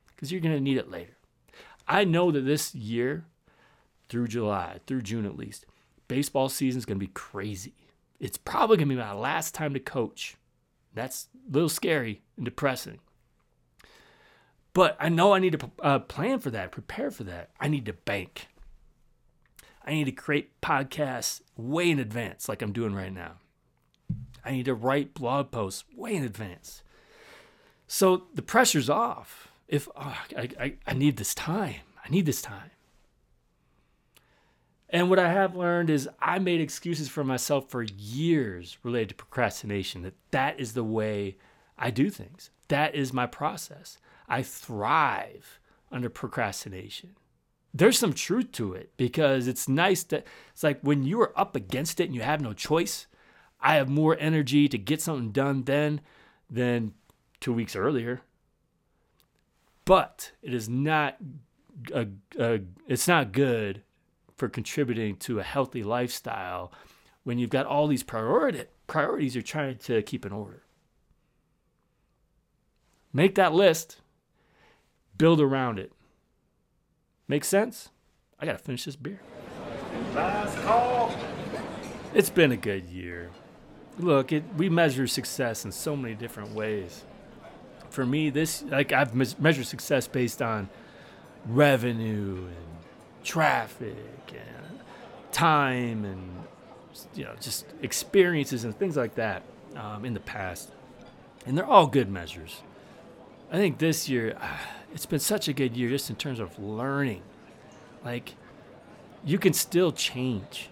because 0.08 0.32
you're 0.32 0.40
going 0.40 0.54
to 0.54 0.60
need 0.60 0.78
it 0.78 0.90
later. 0.90 1.16
I 1.86 2.04
know 2.04 2.30
that 2.30 2.42
this 2.42 2.74
year, 2.74 3.24
through 4.08 4.28
July, 4.28 4.78
through 4.86 5.02
June 5.02 5.26
at 5.26 5.36
least, 5.36 5.66
baseball 6.08 6.48
season 6.48 6.78
is 6.78 6.86
going 6.86 6.98
to 6.98 7.06
be 7.06 7.12
crazy. 7.12 7.74
It's 8.18 8.36
probably 8.36 8.78
going 8.78 8.88
to 8.88 8.94
be 8.94 9.00
my 9.00 9.12
last 9.12 9.54
time 9.54 9.74
to 9.74 9.80
coach. 9.80 10.36
That's 10.94 11.28
a 11.48 11.52
little 11.52 11.68
scary 11.68 12.22
and 12.36 12.44
depressing. 12.44 12.98
But 14.72 14.96
I 14.98 15.08
know 15.08 15.32
I 15.34 15.38
need 15.38 15.58
to 15.58 15.70
uh, 15.82 15.98
plan 16.00 16.40
for 16.40 16.50
that, 16.50 16.72
prepare 16.72 17.10
for 17.10 17.24
that. 17.24 17.50
I 17.60 17.68
need 17.68 17.86
to 17.86 17.92
bank. 17.92 18.48
I 19.84 19.92
need 19.92 20.04
to 20.04 20.12
create 20.12 20.60
podcasts 20.60 21.40
way 21.56 21.90
in 21.90 21.98
advance, 21.98 22.48
like 22.48 22.62
I'm 22.62 22.72
doing 22.72 22.94
right 22.94 23.12
now. 23.12 23.36
I 24.44 24.52
need 24.52 24.66
to 24.66 24.74
write 24.74 25.14
blog 25.14 25.50
posts 25.50 25.84
way 25.94 26.14
in 26.14 26.24
advance. 26.24 26.82
So 27.86 28.24
the 28.34 28.42
pressure's 28.42 28.90
off. 28.90 29.48
If 29.66 29.88
oh, 29.96 30.16
I, 30.36 30.48
I, 30.60 30.74
I 30.86 30.92
need 30.94 31.16
this 31.16 31.34
time, 31.34 31.82
I 32.04 32.08
need 32.08 32.26
this 32.26 32.42
time. 32.42 32.70
And 34.90 35.10
what 35.10 35.18
I 35.18 35.30
have 35.30 35.54
learned 35.54 35.90
is 35.90 36.08
I 36.20 36.38
made 36.38 36.60
excuses 36.60 37.08
for 37.08 37.22
myself 37.22 37.68
for 37.68 37.82
years 37.82 38.78
related 38.82 39.10
to 39.10 39.14
procrastination, 39.16 40.02
that 40.02 40.14
that 40.30 40.58
is 40.58 40.72
the 40.72 40.84
way 40.84 41.36
I 41.76 41.90
do 41.90 42.10
things. 42.10 42.50
That 42.68 42.94
is 42.94 43.12
my 43.12 43.26
process. 43.26 43.98
I 44.28 44.42
thrive 44.42 45.60
under 45.92 46.08
procrastination. 46.08 47.16
There's 47.74 47.98
some 47.98 48.14
truth 48.14 48.52
to 48.52 48.72
it 48.72 48.90
because 48.96 49.46
it's 49.46 49.68
nice 49.68 50.02
that 50.04 50.26
it's 50.52 50.62
like 50.62 50.80
when 50.80 51.04
you 51.04 51.20
are 51.20 51.38
up 51.38 51.54
against 51.54 52.00
it 52.00 52.04
and 52.04 52.14
you 52.14 52.22
have 52.22 52.40
no 52.40 52.54
choice, 52.54 53.06
I 53.60 53.74
have 53.74 53.88
more 53.88 54.16
energy 54.18 54.68
to 54.68 54.78
get 54.78 55.02
something 55.02 55.32
done 55.32 55.64
then 55.64 56.00
than 56.50 56.94
two 57.40 57.52
weeks 57.52 57.76
earlier. 57.76 58.22
But 59.84 60.32
it 60.42 60.54
is 60.54 60.68
not 60.68 61.16
a, 61.92 62.06
a, 62.38 62.60
it's 62.86 63.08
not 63.08 63.32
good 63.32 63.82
for 64.38 64.48
contributing 64.48 65.16
to 65.16 65.38
a 65.38 65.42
healthy 65.42 65.82
lifestyle 65.82 66.72
when 67.24 67.38
you've 67.38 67.50
got 67.50 67.66
all 67.66 67.86
these 67.86 68.02
priority, 68.02 68.64
priorities 68.86 69.34
you're 69.34 69.42
trying 69.42 69.76
to 69.76 70.00
keep 70.02 70.24
in 70.24 70.32
order. 70.32 70.62
Make 73.12 73.34
that 73.34 73.52
list, 73.52 74.00
build 75.16 75.40
around 75.40 75.78
it. 75.78 75.92
Make 77.26 77.44
sense? 77.44 77.90
I 78.40 78.46
got 78.46 78.52
to 78.52 78.58
finish 78.58 78.84
this 78.84 78.96
beer. 78.96 79.20
Last 80.14 80.56
call. 80.62 81.12
It's 82.14 82.30
been 82.30 82.52
a 82.52 82.56
good 82.56 82.86
year 82.86 83.30
look, 83.98 84.32
it, 84.32 84.44
we 84.56 84.68
measure 84.68 85.06
success 85.06 85.64
in 85.64 85.72
so 85.72 85.96
many 85.96 86.14
different 86.14 86.50
ways. 86.50 87.04
For 87.90 88.04
me, 88.06 88.30
this 88.30 88.62
like 88.62 88.92
I've 88.92 89.14
measured 89.40 89.66
success 89.66 90.06
based 90.06 90.42
on 90.42 90.68
revenue 91.46 92.46
and 92.46 92.67
traffic 93.24 93.94
and 94.30 94.80
time 95.32 96.04
and 96.04 96.44
you 97.14 97.24
know 97.24 97.34
just 97.40 97.66
experiences 97.82 98.64
and 98.64 98.76
things 98.78 98.96
like 98.96 99.14
that 99.16 99.42
um, 99.76 100.04
in 100.04 100.14
the 100.14 100.20
past, 100.20 100.70
and 101.46 101.56
they're 101.56 101.66
all 101.66 101.86
good 101.86 102.10
measures. 102.10 102.62
I 103.50 103.56
think 103.56 103.78
this 103.78 104.08
year, 104.08 104.36
uh, 104.40 104.58
it's 104.92 105.06
been 105.06 105.20
such 105.20 105.48
a 105.48 105.52
good 105.52 105.76
year 105.76 105.88
just 105.88 106.10
in 106.10 106.16
terms 106.16 106.38
of 106.38 106.58
learning. 106.58 107.22
Like, 108.04 108.34
you 109.24 109.38
can 109.38 109.54
still 109.54 109.90
change 109.90 110.68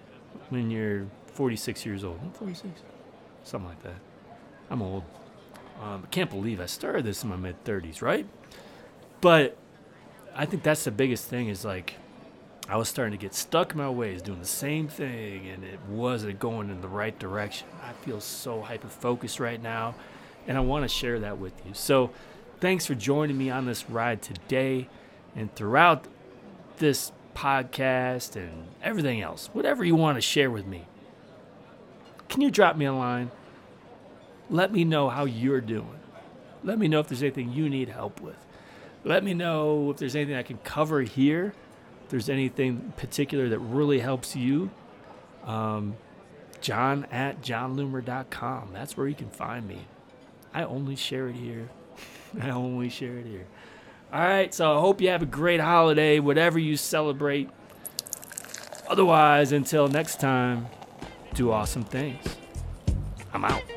when 0.50 0.70
you're 0.70 1.06
46 1.28 1.86
years 1.86 2.04
old. 2.04 2.18
I'm 2.22 2.32
46 2.32 2.82
something 3.46 3.68
like 3.68 3.82
that. 3.82 3.94
I'm 4.70 4.82
old. 4.82 5.04
Um, 5.82 6.02
I 6.04 6.06
can't 6.08 6.30
believe 6.30 6.60
I 6.60 6.66
started 6.66 7.04
this 7.04 7.22
in 7.22 7.30
my 7.30 7.36
mid 7.36 7.62
30s, 7.64 8.02
right? 8.02 8.26
But 9.20 9.56
I 10.34 10.44
think 10.46 10.62
that's 10.62 10.84
the 10.84 10.90
biggest 10.90 11.28
thing 11.28 11.48
is 11.48 11.64
like 11.64 11.94
I 12.68 12.76
was 12.76 12.88
starting 12.88 13.16
to 13.16 13.22
get 13.22 13.34
stuck 13.34 13.72
in 13.72 13.78
my 13.78 13.88
ways, 13.88 14.22
doing 14.22 14.40
the 14.40 14.46
same 14.46 14.88
thing, 14.88 15.46
and 15.48 15.62
it 15.62 15.78
wasn't 15.88 16.38
going 16.38 16.70
in 16.70 16.80
the 16.80 16.88
right 16.88 17.16
direction. 17.18 17.68
I 17.82 17.92
feel 18.04 18.20
so 18.20 18.60
hyper 18.60 18.88
focused 18.88 19.38
right 19.38 19.62
now, 19.62 19.94
and 20.46 20.56
I 20.56 20.60
want 20.60 20.84
to 20.84 20.88
share 20.88 21.20
that 21.20 21.38
with 21.38 21.54
you. 21.64 21.74
So, 21.74 22.10
thanks 22.60 22.86
for 22.86 22.94
joining 22.94 23.38
me 23.38 23.50
on 23.50 23.66
this 23.66 23.88
ride 23.88 24.20
today 24.20 24.88
and 25.36 25.54
throughout 25.54 26.06
this 26.78 27.12
podcast 27.34 28.34
and 28.34 28.68
everything 28.82 29.20
else, 29.20 29.50
whatever 29.52 29.84
you 29.84 29.94
want 29.94 30.16
to 30.16 30.22
share 30.22 30.50
with 30.50 30.66
me 30.66 30.86
can 32.28 32.42
you 32.42 32.50
drop 32.50 32.76
me 32.76 32.84
a 32.84 32.92
line? 32.92 33.30
Let 34.50 34.72
me 34.72 34.84
know 34.84 35.08
how 35.08 35.24
you're 35.24 35.60
doing. 35.60 36.00
Let 36.62 36.78
me 36.78 36.88
know 36.88 37.00
if 37.00 37.08
there's 37.08 37.22
anything 37.22 37.52
you 37.52 37.68
need 37.68 37.88
help 37.88 38.20
with. 38.20 38.36
Let 39.04 39.22
me 39.22 39.34
know 39.34 39.90
if 39.90 39.98
there's 39.98 40.16
anything 40.16 40.34
I 40.34 40.42
can 40.42 40.58
cover 40.58 41.02
here. 41.02 41.54
There's 42.08 42.28
anything 42.28 42.92
particular 42.96 43.48
that 43.48 43.58
really 43.58 44.00
helps 44.00 44.36
you. 44.36 44.70
Um, 45.44 45.96
Jon 46.60 47.06
at 47.10 47.42
jonloomer.com. 47.42 48.70
That's 48.72 48.96
where 48.96 49.06
you 49.06 49.14
can 49.14 49.30
find 49.30 49.66
me. 49.66 49.86
I 50.54 50.64
only 50.64 50.96
share 50.96 51.28
it 51.28 51.36
here. 51.36 51.68
I 52.40 52.50
only 52.50 52.88
share 52.88 53.18
it 53.18 53.26
here. 53.26 53.46
All 54.12 54.20
right, 54.20 54.54
so 54.54 54.76
I 54.76 54.80
hope 54.80 55.00
you 55.00 55.08
have 55.08 55.22
a 55.22 55.26
great 55.26 55.60
holiday, 55.60 56.20
whatever 56.20 56.58
you 56.58 56.76
celebrate. 56.76 57.50
Otherwise, 58.88 59.52
until 59.52 59.88
next 59.88 60.20
time 60.20 60.66
do 61.34 61.50
awesome 61.50 61.84
things. 61.84 62.24
I'm 63.34 63.44
out. 63.44 63.75